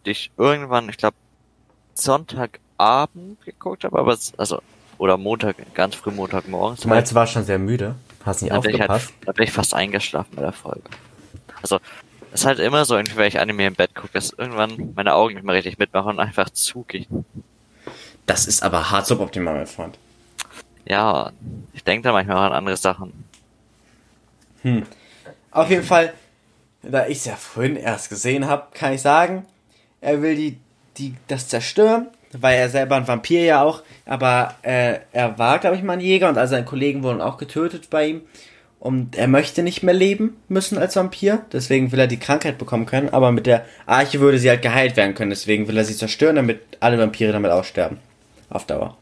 [0.06, 1.16] die ich irgendwann, ich glaube,
[1.94, 4.62] Sonntagabend geguckt habe, aber es, also,
[4.98, 6.80] oder Montag, ganz früh Montagmorgens.
[6.80, 7.96] Du meinst, du warst schon sehr müde?
[8.24, 9.26] Hast nicht da bin, ich halt, aufgepasst?
[9.26, 10.88] da bin ich fast eingeschlafen bei der Folge.
[11.60, 11.80] Also,
[12.32, 15.14] es ist halt immer so, irgendwie, wenn ich Anime im Bett gucke, dass irgendwann meine
[15.14, 17.24] Augen nicht mehr richtig mitmachen und einfach zugehen.
[18.26, 19.98] Das ist aber hart suboptimal, mein Freund.
[20.86, 21.32] Ja,
[21.72, 23.24] ich denke da manchmal auch an andere Sachen.
[25.52, 26.14] Auf jeden Fall,
[26.82, 29.44] da ich es ja vorhin erst gesehen habe, kann ich sagen,
[30.00, 30.58] er will die,
[30.96, 35.76] die, das zerstören, weil er selber ein Vampir ja auch, aber äh, er war, glaube
[35.76, 38.22] ich, mal ein Jäger und all seine Kollegen wurden auch getötet bei ihm.
[38.80, 42.84] Und er möchte nicht mehr leben müssen als Vampir, deswegen will er die Krankheit bekommen
[42.84, 45.96] können, aber mit der Arche würde sie halt geheilt werden können, deswegen will er sie
[45.96, 47.98] zerstören, damit alle Vampire damit aussterben.
[48.50, 48.96] Auf Dauer.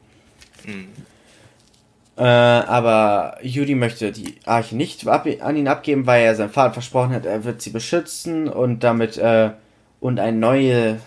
[2.21, 6.75] Äh, aber Judy möchte die Arche nicht ab an ihn abgeben, weil er seinem Vater
[6.75, 9.53] versprochen hat, er wird sie beschützen und damit äh,
[10.01, 11.01] und ein neue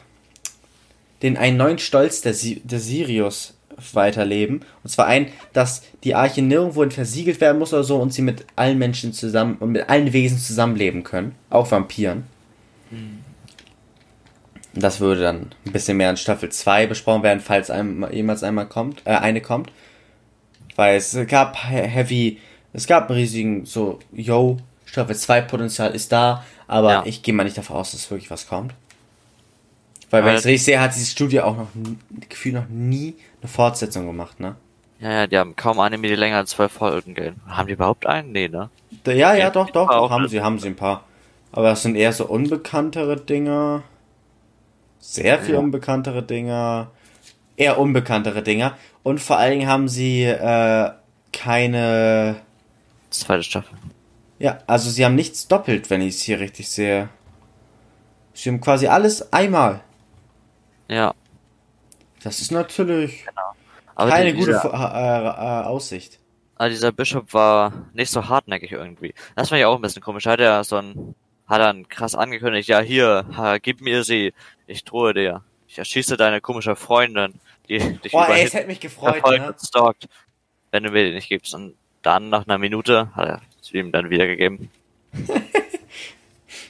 [1.22, 2.34] den einen neuen Stolz der,
[2.64, 3.54] der Sirius
[3.94, 4.62] weiterleben.
[4.84, 8.48] Und zwar ein, dass die Arche nirgendwo versiegelt werden muss oder so und sie mit
[8.56, 11.36] allen Menschen zusammen und mit allen Wesen zusammenleben können.
[11.52, 12.24] Auch Vampiren.
[14.74, 18.42] Und Das würde dann ein bisschen mehr in Staffel 2 besprochen werden, falls einem, jemals
[18.42, 19.72] einmal kommt, äh, eine kommt.
[20.76, 22.40] Weil es gab he- Heavy,
[22.74, 27.04] es gab einen riesigen, so, yo, Staffel 2 Potenzial ist da, aber Ja.
[27.06, 28.74] ich gehe mal nicht davon aus, dass wirklich was kommt.
[30.10, 31.68] Weil, wenn ich es richtig sehe, hat dieses Studio auch noch,
[32.30, 34.56] gefühlt noch nie eine Fortsetzung gemacht, ne?
[35.00, 37.36] Ja, ja, die haben kaum Anime, die länger als zwölf Folgen gehen.
[37.48, 38.32] Haben die überhaupt einen?
[38.32, 38.70] Nee, ne?
[39.08, 41.04] Ja, ja, Ja, doch, doch, doch, haben sie, haben sie ein paar.
[41.52, 43.84] Aber das sind eher so unbekanntere Dinger.
[45.00, 45.60] Sehr viel Ja.
[45.60, 46.90] unbekanntere Dinger.
[47.56, 48.78] Eher unbekanntere Dinger.
[49.04, 50.92] Und vor allen Dingen haben sie äh,
[51.32, 52.38] keine.
[53.10, 53.78] Zweite Staffel.
[54.40, 57.10] Ja, also sie haben nichts doppelt, wenn ich es hier richtig sehe.
[58.34, 59.82] Sie haben quasi alles einmal.
[60.90, 61.14] Ja.
[62.24, 63.26] Das ist natürlich
[63.96, 66.20] Aber keine gute dieser, äh, äh, Aussicht.
[66.56, 69.14] aber dieser Bishop war nicht so hartnäckig irgendwie.
[69.36, 70.26] Das fand ich auch ein bisschen komisch.
[70.26, 71.16] Hat er so ein,
[71.48, 74.34] hat er krass angekündigt, ja hier, ha, gib mir sie,
[74.66, 75.44] ich drohe dir.
[75.74, 77.34] Ich erschieße deine komische Freundin,
[77.68, 79.56] die dich Boah, ey, es hätte mich gefreut, ne?
[79.62, 80.08] stalkt,
[80.70, 81.56] wenn du mir die nicht gibst.
[81.56, 84.70] Und dann, nach einer Minute, hat er sie ihm dann wiedergegeben.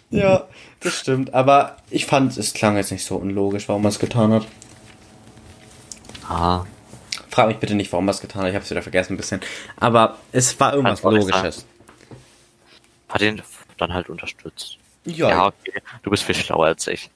[0.10, 0.48] Ja,
[0.80, 1.34] das stimmt.
[1.34, 4.46] Aber ich fand, es klang jetzt nicht so unlogisch, warum er es getan hat.
[6.30, 6.66] Ah,
[7.30, 8.50] Frag mich bitte nicht, warum er es getan hat.
[8.52, 9.42] Ich hab's wieder vergessen ein bisschen.
[9.78, 11.66] Aber es war irgendwas Kann's auch nicht Logisches.
[13.10, 13.42] hat ihn
[13.80, 14.78] dann halt unterstützt.
[15.06, 15.30] Ja.
[15.30, 15.82] Ja, okay.
[16.04, 17.10] Du bist viel schlauer als ich.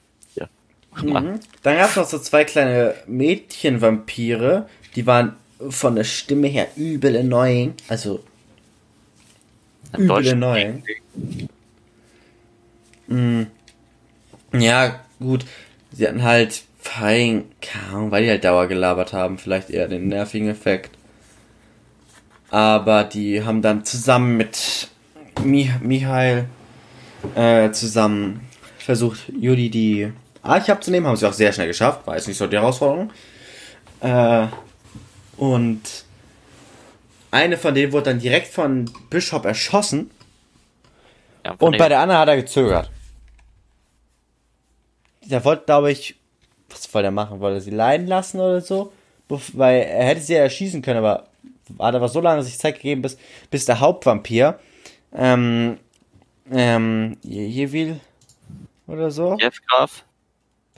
[1.01, 1.39] Mhm.
[1.63, 5.35] Dann gab es noch so zwei kleine Mädchenvampire, die waren
[5.69, 7.73] von der Stimme her übel annoying.
[7.87, 8.23] Also
[9.93, 10.83] Im übel annoying.
[13.07, 13.47] Mhm.
[14.53, 15.45] Ja, gut.
[15.91, 20.07] Sie hatten halt fein, keine Ahnung, weil die halt Dauer gelabert haben, vielleicht eher den
[20.07, 20.91] nervigen Effekt.
[22.49, 24.89] Aber die haben dann zusammen mit
[25.43, 26.45] Mi Michael
[27.35, 28.41] äh, zusammen
[28.77, 30.13] versucht, Juli die
[30.47, 31.07] Arche abzunehmen.
[31.07, 32.05] Haben sie auch sehr schnell geschafft.
[32.07, 33.11] War jetzt nicht so die Herausforderung.
[34.01, 34.47] Äh,
[35.37, 35.81] und
[37.31, 40.11] eine von denen wurde dann direkt von Bishop erschossen.
[41.45, 42.89] Ja, Und dem- bei der anderen hat er gezögert.
[45.25, 46.15] Der wollte, glaube ich,
[46.69, 47.39] was wollte er machen?
[47.39, 48.91] Wollte er sie leiden lassen oder so?
[49.27, 51.27] Weil er hätte sie ja erschießen können, aber
[51.79, 53.17] hat aber so lange sich Zeit gegeben, bis,
[53.51, 54.57] bis der Hauptvampir,
[55.13, 55.77] ähm,
[56.49, 57.99] ähm, Je- Jevil
[58.87, 59.35] oder so.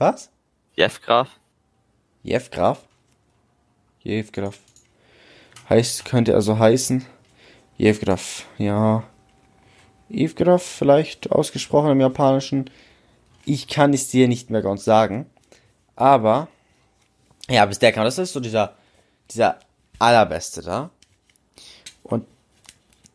[0.00, 0.14] Graf.
[0.14, 0.30] Was?
[0.74, 1.28] Jeff Graf.
[2.22, 2.78] Jevgraf?
[4.02, 4.58] Jevgraf.
[5.68, 7.04] Heißt, könnte also heißen.
[7.76, 9.04] Jevgraf, ja.
[10.08, 12.70] Jevgraf vielleicht ausgesprochen im Japanischen.
[13.44, 15.26] Ich kann es dir nicht mehr ganz sagen.
[15.96, 16.48] Aber,
[17.48, 18.04] ja, bis der kam.
[18.04, 18.74] Das ist so dieser,
[19.30, 19.58] dieser
[19.98, 20.90] allerbeste da.
[22.02, 22.26] Und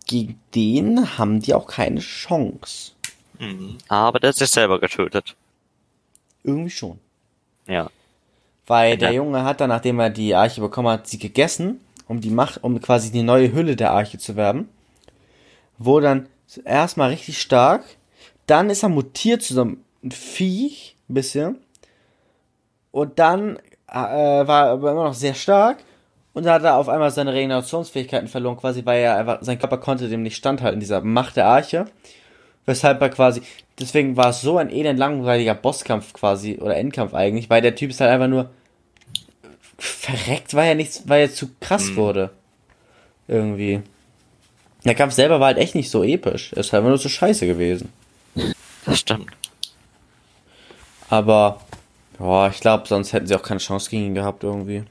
[0.05, 2.91] gegen den haben die auch keine Chance.
[3.39, 3.79] Mhm.
[3.87, 5.35] Aber der hat sich selber getötet.
[6.45, 6.99] Irgendwie schon.
[7.67, 7.89] Ja.
[8.67, 8.95] Weil Ja.
[8.97, 12.63] der Junge hat dann, nachdem er die Arche bekommen hat, sie gegessen, um die Macht,
[12.63, 14.69] um quasi die neue Hülle der Arche zu werden.
[15.77, 16.29] Wurde dann
[16.63, 17.83] erstmal richtig stark.
[18.47, 19.81] Dann ist er mutiert zu so einem
[20.11, 21.57] Viech, ein bisschen.
[22.91, 25.77] Und dann äh, war er aber immer noch sehr stark.
[26.33, 29.77] Und da hat er auf einmal seine Regenerationsfähigkeiten verloren, quasi, weil er einfach, sein Körper
[29.77, 31.85] konnte dem nicht standhalten, dieser Macht der Arche.
[32.65, 33.41] Weshalb er quasi,
[33.79, 37.89] deswegen war es so ein elend langweiliger Bosskampf quasi, oder Endkampf eigentlich, weil der Typ
[37.91, 38.49] ist halt einfach nur
[39.77, 41.95] verreckt, weil er nichts, weil er zu krass Mhm.
[41.95, 42.29] wurde.
[43.27, 43.81] Irgendwie.
[44.85, 46.53] Der Kampf selber war halt echt nicht so episch.
[46.53, 47.91] Er ist halt einfach nur so scheiße gewesen.
[48.85, 49.31] Das stimmt.
[51.09, 51.61] Aber,
[52.19, 54.83] ja, ich glaube, sonst hätten sie auch keine Chance gegen ihn gehabt irgendwie.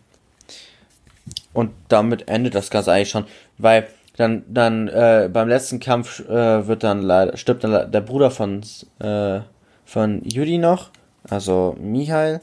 [1.53, 3.27] Und damit endet das Ganze eigentlich schon,
[3.59, 8.31] weil dann, dann äh, beim letzten Kampf äh, wird dann leider stirbt dann der Bruder
[8.31, 8.63] von
[9.01, 9.41] äh,
[9.85, 10.91] von Judy noch,
[11.29, 12.41] also Michael.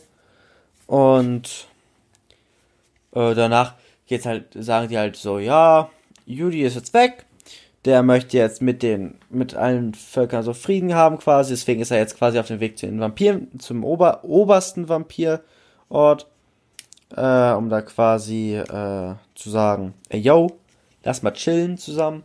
[0.87, 1.67] Und
[3.13, 3.75] äh, danach
[4.07, 5.89] geht's halt, sagen die halt so, ja,
[6.25, 7.25] Judy ist jetzt weg.
[7.85, 11.53] Der möchte jetzt mit den, mit allen Völkern so Frieden haben quasi.
[11.53, 16.27] Deswegen ist er jetzt quasi auf dem Weg zu den Vampiren, zum Ober, obersten Vampirort.
[17.15, 20.47] Äh, um da quasi äh, zu sagen, ey, yo,
[21.03, 22.23] lass mal chillen zusammen.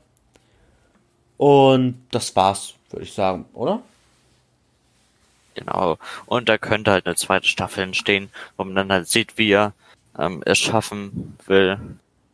[1.37, 3.83] Und das war's, würde ich sagen, oder?
[5.55, 5.99] Genau.
[6.27, 9.73] Und da könnte halt eine zweite Staffel entstehen, wo man dann halt sieht, wie er
[10.19, 11.79] ähm, es schaffen will,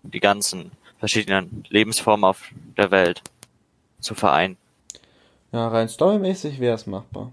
[0.03, 3.23] die ganzen verschiedenen Lebensformen auf der Welt
[4.01, 4.57] zu vereinen.
[5.53, 7.33] Ja, rein storymäßig wäre es machbar.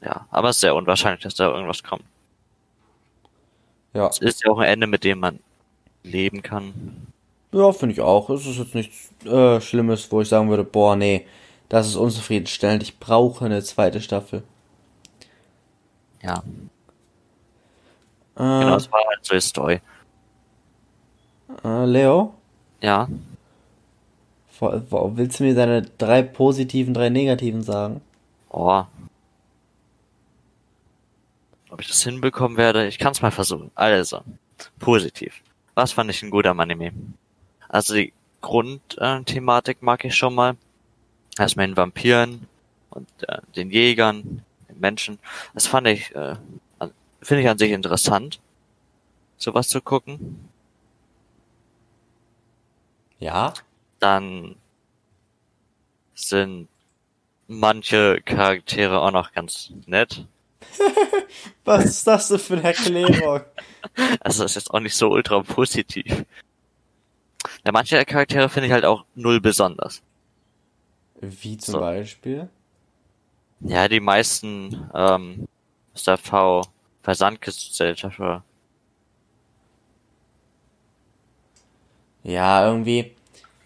[0.00, 2.04] Ja, aber es ist sehr unwahrscheinlich, dass da irgendwas kommt.
[3.94, 5.40] Ja, Es ist ja auch ein Ende, mit dem man
[6.04, 7.08] leben kann.
[7.52, 8.30] Ja finde ich auch.
[8.30, 11.26] Es ist jetzt nichts äh, Schlimmes, wo ich sagen würde, boah, nee,
[11.68, 12.82] das ist unzufriedenstellend.
[12.82, 14.42] Ich brauche eine zweite Staffel.
[16.22, 16.42] Ja,
[18.36, 19.80] Äh, genau, es war halt so die Story.
[21.64, 22.34] äh, Leo,
[22.80, 23.08] Ja,
[24.60, 28.00] willst du mir deine drei positiven, drei negativen sagen?
[28.50, 28.84] oh.
[31.70, 33.70] Ob ich das hinbekommen werde, ich kann es mal versuchen.
[33.74, 34.22] Also,
[34.78, 35.42] positiv.
[35.74, 36.92] Was fand ich ein guter Anime?
[37.68, 40.56] Also die Grundthematik mag ich schon mal.
[41.38, 42.48] Erstmal den Vampiren
[42.90, 45.18] und äh, den Jägern, den Menschen.
[45.54, 46.36] Das fand ich, äh,
[47.22, 48.40] finde ich an sich interessant,
[49.36, 50.48] sowas zu gucken.
[53.20, 53.54] Ja.
[54.00, 54.56] Dann
[56.14, 56.68] sind
[57.48, 60.26] manche Charaktere auch noch ganz nett.
[61.64, 63.40] Was ist das denn für eine Erklärung?
[64.20, 66.24] Also das ist jetzt auch nicht so ultra positiv.
[67.64, 70.02] Ja, manche der Charaktere finde ich halt auch null besonders.
[71.20, 71.80] Wie zum So.
[71.80, 72.48] Beispiel?
[73.60, 75.48] Ja, die meisten ähm,
[76.06, 76.62] der V
[77.02, 78.44] Versandgesellschaft oder.
[82.22, 83.14] Ja, irgendwie.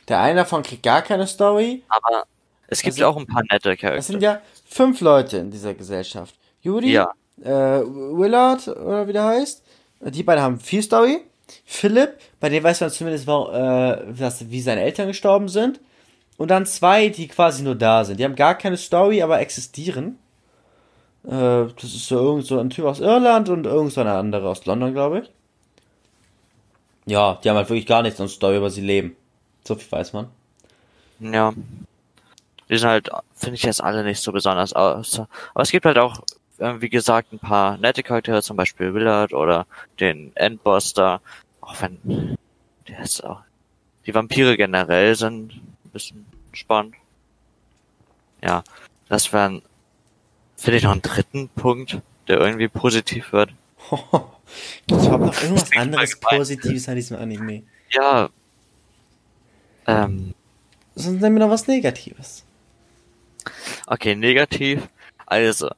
[0.09, 1.83] Der eine davon kriegt gar keine Story.
[1.89, 2.25] Aber
[2.69, 4.03] es gibt Also- auch ein paar nette Es Charaktere.
[4.03, 6.35] sind ja fünf Leute in dieser Gesellschaft.
[6.61, 7.13] Yuri, Ja.
[7.43, 9.63] äh, Willard, oder wie der heißt.
[10.01, 11.23] Die beiden haben viel Story.
[11.65, 15.81] Philipp, bei dem weiß man zumindest, äh, wie seine Eltern gestorben sind.
[16.39, 18.19] Und dann zwei, die quasi nur da sind.
[18.19, 20.19] Die haben gar keine Story, aber existieren.
[21.25, 24.49] Äh, das ist so irgend so ein Typ aus Irland und irgend so eine andere
[24.49, 25.31] aus London, glaube ich.
[27.07, 29.17] Ja, die haben halt wirklich gar nichts an Story, aber sie leben.
[29.65, 30.29] So viel weiß man.
[31.21, 31.53] Ja.
[32.69, 35.21] Die sind halt, finde ich jetzt alle nicht so besonders aus.
[35.55, 36.23] Aber es gibt halt auch,
[36.63, 39.67] äh, wie gesagt, ein paar nette Charaktere, zum Beispiel Willard oder
[40.01, 41.21] den Endboss da.
[41.61, 42.37] Auch wenn,
[42.89, 43.43] der ist auch,
[44.07, 46.95] die Vampire generell sind ein bisschen spannend.
[48.43, 48.65] Ja,
[49.09, 49.63] das wären,
[50.57, 53.51] finde ich noch einen dritten Punkt, der irgendwie positiv wird.
[54.91, 56.21] Es überhaupt noch irgendwas anderes.
[56.21, 57.63] Positives an diesem Anime?
[57.89, 58.29] Ja,
[59.87, 60.35] ähm,
[60.95, 62.45] Sonst nehmen wir noch was Negatives.
[63.87, 64.89] Okay, negativ.
[65.27, 65.75] Also, ich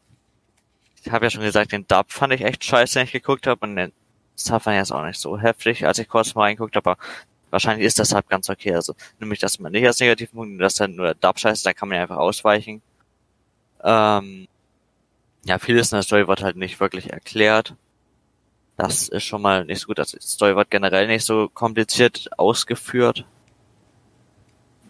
[1.11, 3.67] habe ja schon gesagt, den Dub fand ich echt scheiße, den ich geguckt habe.
[3.67, 3.93] Und den
[4.35, 6.91] Sub fand ich jetzt auch nicht so heftig, als ich kurz mal reingeguckt habe.
[6.93, 7.03] Aber
[7.51, 8.75] wahrscheinlich ist das halt ganz okay.
[8.75, 11.73] Also, nämlich das mal nicht als negativen Punkt, dass dann nur der Dub scheiße, da
[11.73, 12.83] kann man ja einfach ausweichen.
[13.83, 14.49] Ähm,
[15.45, 17.75] ja, vieles in der Story wird halt nicht wirklich erklärt.
[18.77, 19.99] Das ist schon mal nicht so gut.
[19.99, 23.25] Also, die Story wird generell nicht so kompliziert ausgeführt.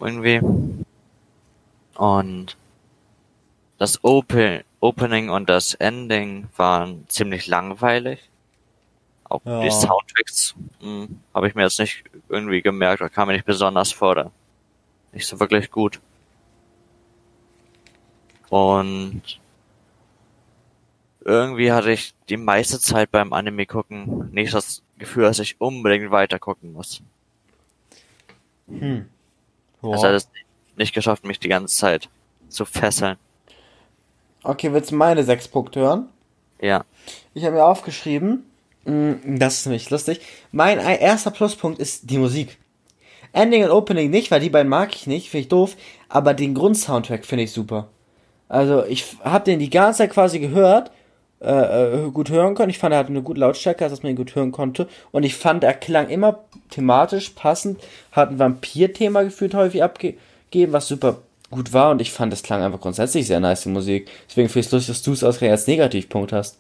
[0.00, 0.40] Irgendwie.
[1.96, 2.56] Und
[3.78, 8.28] das Open Opening und das Ending waren ziemlich langweilig.
[9.24, 9.62] Auch Ja.
[9.62, 10.54] die Soundtracks
[11.32, 14.10] habe ich mir jetzt nicht irgendwie gemerkt oder kam mir nicht besonders vor.
[14.10, 14.30] Oder
[15.12, 16.00] nicht so wirklich gut.
[18.50, 19.22] Und
[21.24, 26.10] irgendwie hatte ich die meiste Zeit beim Anime gucken nicht das Gefühl, dass ich unbedingt
[26.10, 27.02] weiter gucken muss.
[28.68, 29.08] Hm.
[29.76, 29.96] Es Boah.
[30.04, 30.28] hat es
[30.76, 32.10] nicht geschafft, mich die ganze Zeit
[32.50, 33.16] zu fesseln.
[34.44, 36.08] Okay, willst du meine sechs Punkte hören?
[36.60, 36.84] Ja.
[37.34, 38.44] Ich habe mir aufgeschrieben,
[38.84, 40.20] mh, das ist nämlich lustig.
[40.52, 42.58] Mein ein- erster Pluspunkt ist die Musik.
[43.32, 45.76] Ending und Opening nicht, weil die beiden mag ich nicht, finde ich doof.
[46.08, 47.88] Aber den Grundsoundtrack finde ich super.
[48.48, 50.92] Also ich habe den die ganze Zeit quasi gehört,
[51.40, 52.70] äh, äh, gut hören können.
[52.70, 54.86] Ich fand, er hatte eine gute Lautstärke, dass man ihn gut hören konnte.
[55.10, 57.80] Und ich fand, er klang immer thematisch passend,
[58.12, 61.18] hat ein Vampir-Thema gefühlt häufig abgegeben, was super
[61.50, 61.90] gut war.
[61.90, 64.10] Und ich fand, es klang einfach grundsätzlich sehr nice, die Musik.
[64.28, 66.58] Deswegen finde ich es lustig, dass du es ausgerechnet als Negativpunkt hast.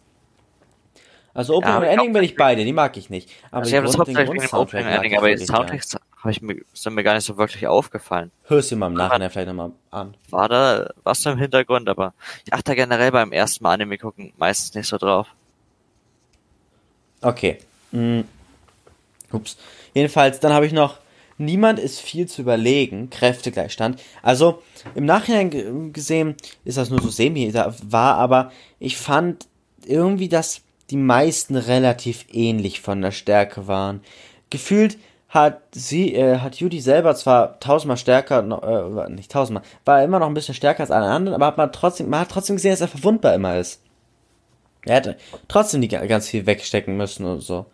[1.34, 3.28] Also Opening Ja, und Ending bin ich beide, die mag ich nicht.
[3.50, 5.44] Aber Also ich habe das hauptsächlich wegen dem Opening mag Ending, aber die.
[5.44, 8.30] Soundtracks habe ich mir, sind mir gar nicht so wirklich aufgefallen.
[8.44, 10.16] Hörst du mal im Nachhinein vielleicht nochmal an.
[10.30, 12.14] War da was im Hintergrund, aber
[12.46, 15.26] ich achte generell beim ersten Mal Anime gucken meistens nicht so drauf.
[17.20, 17.58] Okay.
[17.90, 18.20] Mm.
[19.32, 19.56] Ups.
[19.92, 20.98] Jedenfalls, dann habe ich noch,
[21.38, 24.00] niemand ist viel zu überlegen, Kräftegleichstand.
[24.22, 24.62] Also,
[24.94, 29.46] im Nachhinein ge- gesehen ist das nur so semi da war, aber ich fand
[29.86, 34.00] irgendwie, dass die meisten relativ ähnlich von der Stärke waren.
[34.50, 38.38] Gefühlt hat sie, äh, hat Judy selber zwar tausendmal stärker,
[39.06, 41.72] äh, nicht tausendmal, war immer noch ein bisschen stärker als alle anderen, aber hat man
[41.72, 43.80] trotzdem, man hat trotzdem gesehen, dass er verwundbar immer ist.
[44.86, 45.16] Er hätte
[45.48, 47.66] trotzdem die ga- ganz viel wegstecken müssen und so.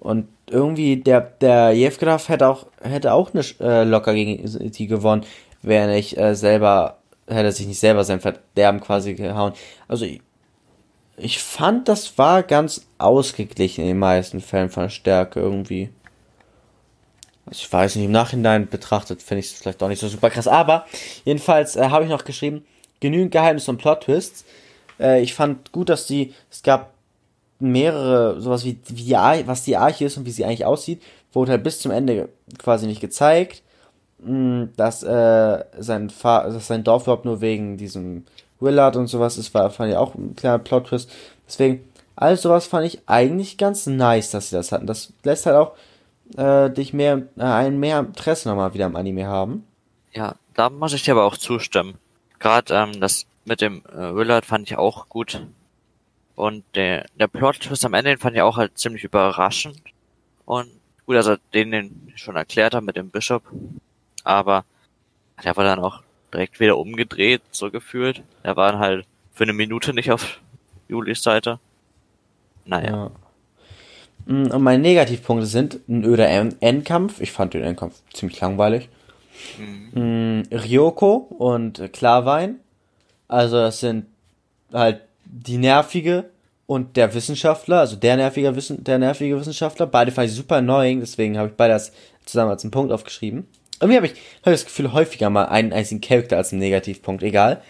[0.00, 5.24] Und irgendwie der der Jevgraf hätte auch hätte auch nicht äh, locker gegen die gewonnen,
[5.62, 6.96] wäre nicht äh, selber
[7.28, 9.52] hätte sich nicht selber sein Verderben quasi gehauen.
[9.88, 10.20] Also ich,
[11.16, 15.90] ich fand, das war ganz ausgeglichen in den meisten Fällen von Stärke irgendwie.
[17.46, 20.30] Also ich weiß nicht, im Nachhinein betrachtet finde ich es vielleicht auch nicht so super
[20.30, 20.48] krass.
[20.48, 20.86] Aber
[21.24, 22.64] jedenfalls äh, habe ich noch geschrieben,
[23.00, 24.44] genügend Geheimnisse und Plot-Twists.
[24.98, 26.92] Äh, ich fand gut, dass die, es gab
[27.60, 31.02] mehrere, sowas wie, wie die Arche, was die Arche ist und wie sie eigentlich aussieht,
[31.32, 33.62] wurde halt bis zum Ende quasi nicht gezeigt.
[34.22, 38.24] Mm, Dass, äh, sein dass sein Dorf überhaupt nur wegen diesem
[38.60, 41.10] Willard und sowas ist, war, fand ich auch ein kleiner Plot-Twist.
[41.46, 41.84] Deswegen,
[42.16, 44.86] alles sowas fand ich eigentlich ganz nice, dass sie das hatten.
[44.86, 45.72] Das lässt halt auch
[46.36, 49.64] äh, dich mehr, äh, ein mehr Interesse nochmal wieder am Anime haben.
[50.12, 51.94] Ja, da muss ich dir aber auch zustimmen.
[52.38, 55.46] Gerade ähm, das mit dem äh, Willard fand ich auch gut.
[56.40, 59.80] Und der, der Plot-Twist am Ende den fand ich auch halt ziemlich überraschend.
[60.46, 60.68] Und
[61.06, 63.42] gut, also den, den ich schon erklärt habe mit dem Bishop.
[64.24, 64.64] Aber
[65.44, 68.22] der war dann auch direkt wieder umgedreht, so gefühlt.
[68.44, 70.40] Der war dann halt für eine Minute nicht auf
[70.88, 71.58] Julis Seite.
[72.64, 72.90] Naja.
[72.90, 73.10] Ja.
[74.26, 77.20] Mm, Und meine Negativpunkte sind ein öder En- Endkampf.
[77.20, 78.88] Ich fand den Endkampf ziemlich langweilig.
[79.58, 80.40] Mhm.
[80.42, 82.60] Mm, Ryoko und Klarwein.
[83.28, 84.06] Also das sind
[84.72, 86.30] halt die nervige
[86.66, 89.86] und der Wissenschaftler, also der nervige, Wissen, der nervige Wissenschaftler.
[89.86, 91.92] Beide fand ich super annoying, deswegen habe ich beide als,
[92.24, 93.46] zusammen als einen Punkt aufgeschrieben.
[93.80, 97.22] Irgendwie habe ich, hab ich das Gefühl, häufiger mal einen einzigen Charakter als einen Negativpunkt,
[97.22, 97.62] egal.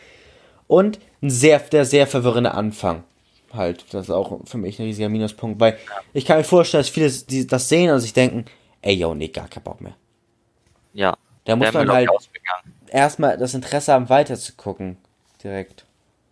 [0.67, 3.05] Und ein sehr, der sehr verwirrende Anfang.
[3.53, 5.77] Halt, das ist auch für mich ein riesiger Minuspunkt, weil
[6.13, 8.45] ich kann mir vorstellen, dass viele die, das sehen und sich denken,
[8.83, 9.97] ey, yo, nee, gar keinen Bock mehr.
[10.95, 11.17] Ja.
[11.45, 12.09] Da muss man halt
[12.89, 14.99] erstmal das Interesse haben, weiter zu gucken.
[15.43, 15.85] Direkt.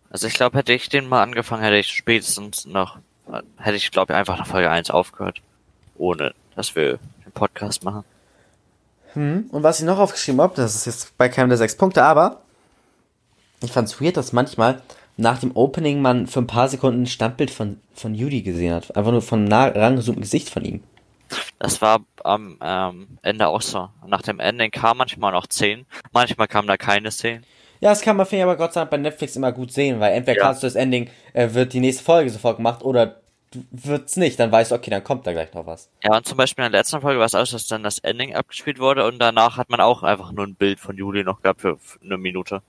[0.09, 2.97] Also ich glaube, hätte ich den mal angefangen, hätte ich spätestens noch,
[3.57, 5.41] hätte ich glaube ich einfach nach Folge 1 aufgehört.
[5.97, 8.03] Ohne, dass wir den Podcast machen.
[9.13, 9.49] Hm.
[9.51, 12.41] Und was ich noch aufgeschrieben habe, das ist jetzt bei keinem der sechs Punkte, aber
[13.61, 14.81] ich fand's weird, dass manchmal
[15.17, 18.95] nach dem Opening man für ein paar Sekunden ein Standbild von, von Judy gesehen hat.
[18.95, 20.81] Einfach nur von nah rangezoomten Gesicht von ihm.
[21.59, 23.89] Das war am ähm, Ende auch so.
[24.07, 27.43] Nach dem Ending kam manchmal noch 10, manchmal kamen da keine 10.
[27.81, 29.99] Ja, das kann man, finde ich, aber Gott sei Dank bei Netflix immer gut sehen,
[29.99, 30.45] weil entweder Ja.
[30.45, 33.21] kannst du das Ending, äh, wird die nächste Folge sofort gemacht oder
[33.71, 35.89] wird's nicht, dann weißt du, okay, dann kommt da gleich noch was.
[36.03, 37.99] Ja, und zum Beispiel in der letzten Folge war es auch, so, dass dann das
[37.99, 41.41] Ending abgespielt wurde und danach hat man auch einfach nur ein Bild von Juli noch
[41.41, 42.61] gehabt für, eine Minute.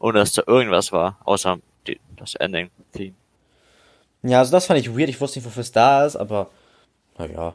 [0.00, 3.14] Ohne dass da irgendwas war, außer die, das Ending-Theme.
[4.22, 6.50] Ja, also das fand ich weird, ich wusste nicht, wofür es da ist, aber
[7.16, 7.54] naja.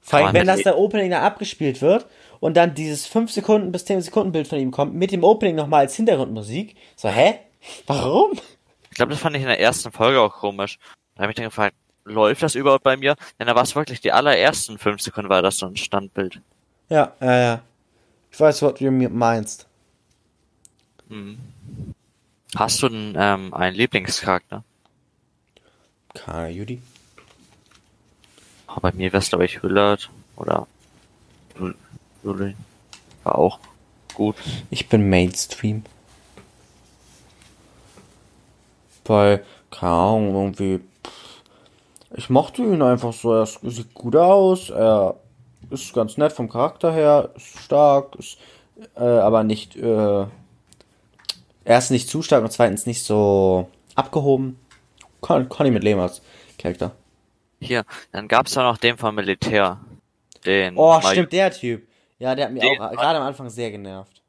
[0.00, 2.06] Vor allem, wenn das der Opening da abgespielt wird
[2.40, 5.54] und dann dieses 5 Sekunden bis 10 Sekunden Bild von ihm kommt, mit dem Opening
[5.54, 7.40] nochmal als Hintergrundmusik, so, hä?
[7.86, 8.32] Warum?
[8.90, 10.78] Ich glaube, das fand ich in der ersten Folge auch komisch.
[11.14, 11.74] Da habe ich dann gefragt,
[12.04, 13.16] läuft das überhaupt bei mir?
[13.38, 16.40] Denn da war es wirklich die allerersten fünf Sekunden war das so ein Standbild.
[16.88, 17.62] Ja, ja, ja.
[18.30, 19.66] Ich weiß, was du mir meinst.
[21.08, 21.38] Hm.
[22.54, 24.64] Hast du denn ähm, einen Lieblingscharakter?
[26.14, 26.80] Keine Judy.
[28.68, 30.66] Oh, bei mir wäre es, glaube ich, Hüllert oder
[32.26, 32.56] Juli.
[33.24, 33.58] War auch
[34.14, 34.34] gut.
[34.70, 35.84] Ich bin Mainstream.
[39.04, 40.80] Weil, keine Ahnung, irgendwie.
[42.16, 43.32] Ich mochte ihn einfach so.
[43.34, 44.70] Er ist- sieht gut aus.
[44.70, 45.14] Er
[45.70, 47.30] ist ganz nett vom Charakter her.
[47.36, 48.16] Ist stark.
[48.16, 48.38] Ist,
[48.96, 49.76] äh, aber nicht.
[49.76, 50.26] Äh,
[51.64, 54.58] erst nicht zu stark und zweitens nicht so abgehoben.
[55.22, 56.20] Kann, kann ich mit leben als
[56.58, 56.92] Charakter.
[57.60, 59.78] Hier, dann gab's ja noch den vom Militär.
[60.44, 61.86] Den Oh, mal- stimmt, der Typ.
[62.18, 64.22] Ja, der hat mich Den- auch gerade am Anfang sehr genervt.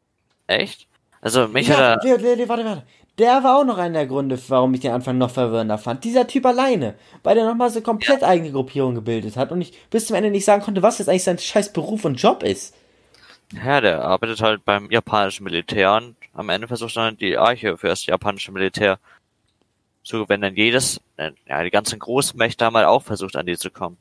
[0.47, 0.88] Echt?
[1.21, 2.17] Also mich Ja, hat er.
[2.17, 2.83] Leo, warte, warte.
[3.17, 6.03] Der war auch noch einer der Gründe, warum ich den Anfang noch verwirrender fand.
[6.03, 10.05] Dieser Typ alleine, weil der nochmal so komplett eigene Gruppierung gebildet hat und ich bis
[10.05, 12.75] zum Ende nicht sagen konnte, was jetzt eigentlich sein scheiß Beruf und Job ist.
[13.53, 17.77] Ja, der arbeitet halt beim japanischen Militär und am Ende versucht er dann die Arche
[17.77, 18.99] für das japanische Militär
[20.03, 23.57] zu wenn dann jedes, äh, ja, die ganzen Großmächte haben halt auch versucht, an die
[23.57, 23.97] zu kommen.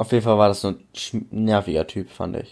[0.00, 2.50] Auf jeden Fall war das so ein nerviger Typ, fand ich.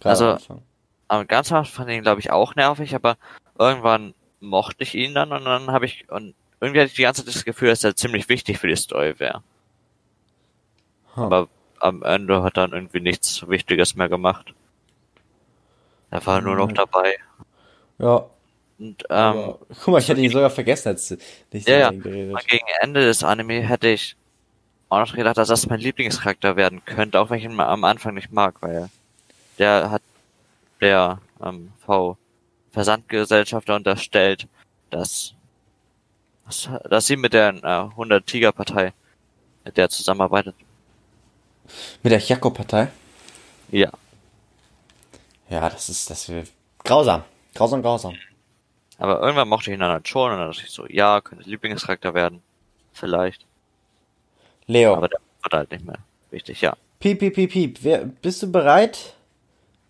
[0.00, 0.60] Gerade Also-
[1.08, 3.16] am ganz am Anfang fand ich ihn, glaube ich, auch nervig, aber
[3.58, 7.24] irgendwann mochte ich ihn dann und dann habe ich, und irgendwie hatte ich die ganze
[7.24, 9.42] Zeit das Gefühl, dass er ziemlich wichtig für die Story wäre.
[11.16, 11.22] Huh.
[11.22, 11.48] Aber
[11.80, 14.52] am Ende hat er dann irgendwie nichts Wichtiges mehr gemacht.
[16.10, 17.16] Er war nur noch dabei.
[17.98, 18.26] Ja,
[18.78, 21.16] Und, ähm, aber, guck mal, ich hätte ihn sogar vergessen, als du
[21.52, 21.90] nicht Ja, ja.
[21.90, 24.14] gegen Ende des Anime hätte ich
[24.92, 28.14] auch noch gedacht, dass das mein Lieblingscharakter werden könnte, auch wenn ich ihn am Anfang
[28.14, 28.90] nicht mag, weil
[29.58, 30.02] der hat
[30.80, 32.18] der ähm, V
[32.72, 34.48] Versandgesellschafter unterstellt,
[34.90, 35.34] dass,
[36.88, 38.92] dass, sie mit der äh, 100 Tiger Partei
[39.64, 40.54] mit der zusammenarbeitet.
[42.02, 42.88] Mit der Jakob-Partei?
[43.70, 43.90] Ja,
[45.48, 46.50] Ja, das ist, das wird
[46.84, 47.22] grausam.
[47.54, 48.14] Grausam, grausam.
[48.98, 51.48] aber irgendwann mochte ich ihn dann halt schon und dann dachte ich so, ja, könnte
[51.48, 52.42] Lieblingscharakter werden,
[52.92, 53.46] vielleicht,
[54.72, 55.98] Leo, aber der wird halt nicht mehr
[56.30, 56.76] wichtig, ja.
[57.00, 57.78] piep, piep, piep, piep.
[57.82, 59.14] Wer, bist du bereit,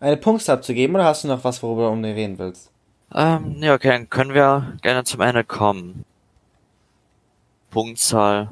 [0.01, 2.71] eine Punktzahl abzugeben oder hast du noch was, worüber du um den reden willst?
[3.15, 6.05] Ähm, ja, okay, dann können wir gerne zum Ende kommen.
[7.71, 8.49] Punktzahl.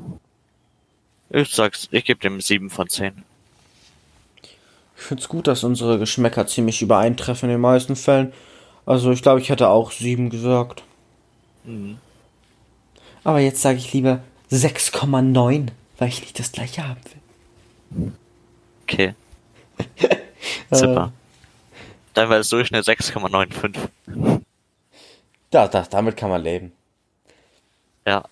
[1.30, 3.24] Ich sag's, ich gebe dem 7 von 10.
[4.42, 8.32] Ich find's gut, dass unsere Geschmäcker ziemlich übereintreffen in den meisten Fällen.
[8.84, 10.82] Also ich glaube, ich hätte auch sieben gesagt.
[11.64, 11.98] Mhm.
[13.24, 14.20] Aber jetzt sage ich lieber
[14.50, 15.68] 6,9,
[16.00, 18.12] weil ich nicht das gleiche haben will.
[18.82, 19.14] Okay.
[20.70, 21.12] Super.
[22.14, 23.76] Dann war es Durchschnitt 6,95.
[25.50, 26.72] Da, da, damit kann man leben.
[28.06, 28.24] Ja.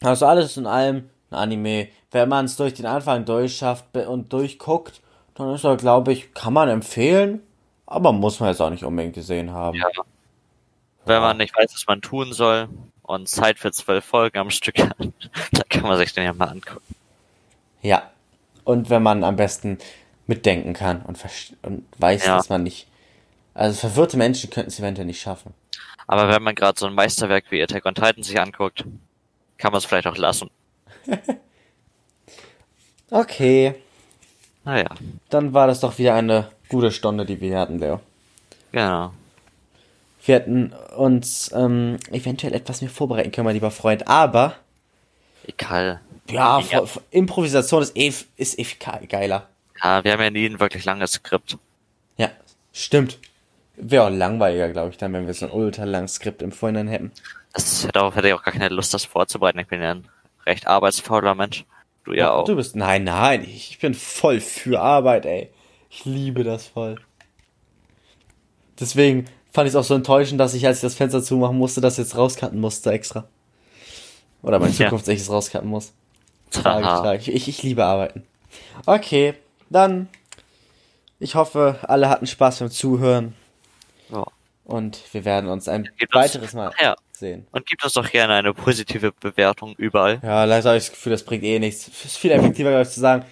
[0.00, 1.88] Also alles in allem ein Anime.
[2.10, 5.00] Wenn man es durch den Anfang durchschafft und durchguckt,
[5.34, 7.42] dann ist er, glaube ich, kann man empfehlen.
[7.86, 9.76] Aber muss man jetzt auch nicht unbedingt gesehen haben.
[9.76, 9.88] Ja.
[11.04, 12.68] Wenn man nicht weiß, was man tun soll
[13.02, 14.96] und Zeit für zwölf Folgen am Stück hat,
[15.52, 16.94] dann kann man sich den ja mal angucken.
[17.82, 18.10] Ja.
[18.64, 19.78] Und wenn man am besten
[20.26, 21.18] mitdenken kann und,
[21.62, 22.36] und weiß, Ja.
[22.36, 22.86] dass man nicht.
[23.54, 25.54] Also verwirrte Menschen könnten es eventuell nicht schaffen.
[26.06, 28.84] Aber wenn man gerade so ein Meisterwerk wie Attack on Titan sich anguckt,
[29.58, 30.50] kann man es vielleicht auch lassen.
[33.12, 33.74] Okay,
[34.64, 34.86] Naja,
[35.30, 38.00] dann war das doch wieder eine gute Stunde, die wir hatten, Leo.
[38.72, 39.12] genau.
[40.24, 44.54] Wir hätten uns ähm, eventuell etwas mehr vorbereiten können, mein lieber Freund, aber
[45.46, 46.00] Egal.
[46.28, 46.84] Ja, Ja.
[47.10, 49.48] Improvisation ist eh, ist eh ge- geiler.
[49.82, 51.56] Ja, wir haben ja nie ein wirklich langes Skript.
[52.16, 52.30] Ja,
[52.72, 53.18] stimmt.
[53.76, 56.88] Wäre auch langweiliger, glaube ich, dann, wenn wir so ein ultra langes Skript im Vorhinein
[56.88, 57.12] hätten.
[57.54, 59.58] Das, darauf hätte ich auch gar keine Lust, das vorzubereiten.
[59.58, 60.08] Ich bin ja ein
[60.46, 61.64] recht arbeitsfauler Mensch.
[62.04, 62.44] Du ja auch.
[62.44, 65.50] Du bist, nein, nein, ich bin voll für Arbeit, ey.
[65.88, 66.96] Ich liebe das voll.
[68.78, 71.80] Deswegen fand ich es auch so enttäuschend, dass ich, als ich das Fenster zumachen musste,
[71.80, 73.26] das jetzt rauscutten musste extra.
[74.42, 74.86] Oder mein Ja.
[74.86, 75.92] Zukunft, ich es rauscutten muss.
[76.50, 77.28] Tragisch, tragisch.
[77.28, 78.24] Ich, ich liebe Arbeiten.
[78.86, 79.34] Okay,
[79.68, 80.08] dann.
[81.18, 83.34] Ich hoffe, alle hatten Spaß beim Zuhören
[84.10, 84.24] Ja.
[84.64, 86.96] und wir werden uns ein uns- weiteres Mal Ja.
[87.12, 87.46] sehen.
[87.52, 90.18] Und gib uns doch gerne eine positive Bewertung überall.
[90.22, 91.88] Ja, leider habe ich das Gefühl, das bringt eh nichts.
[91.88, 93.24] Es ist viel effektiver, glaube ich, zu sagen,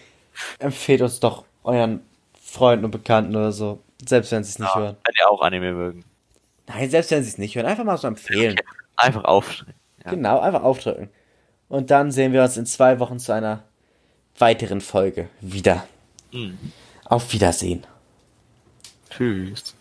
[0.58, 2.00] empfehlt uns doch euren
[2.40, 3.80] Freunden und Bekannten oder so.
[4.06, 4.96] Selbst wenn sie es nicht hören.
[5.04, 6.04] Wenn ihr auch Anime mögen.
[6.66, 8.56] Nein, selbst wenn sie es nicht hören, einfach mal so empfehlen.
[8.96, 9.64] Einfach auf.
[10.04, 10.10] Ja.
[10.10, 11.08] Genau, einfach aufdrücken.
[11.68, 13.62] Und dann sehen wir uns in zwei Wochen zu einer
[14.38, 15.86] weiteren Folge wieder.
[16.32, 16.58] Hm.
[17.04, 17.86] Auf Wiedersehen.
[19.10, 19.74] Tschüss.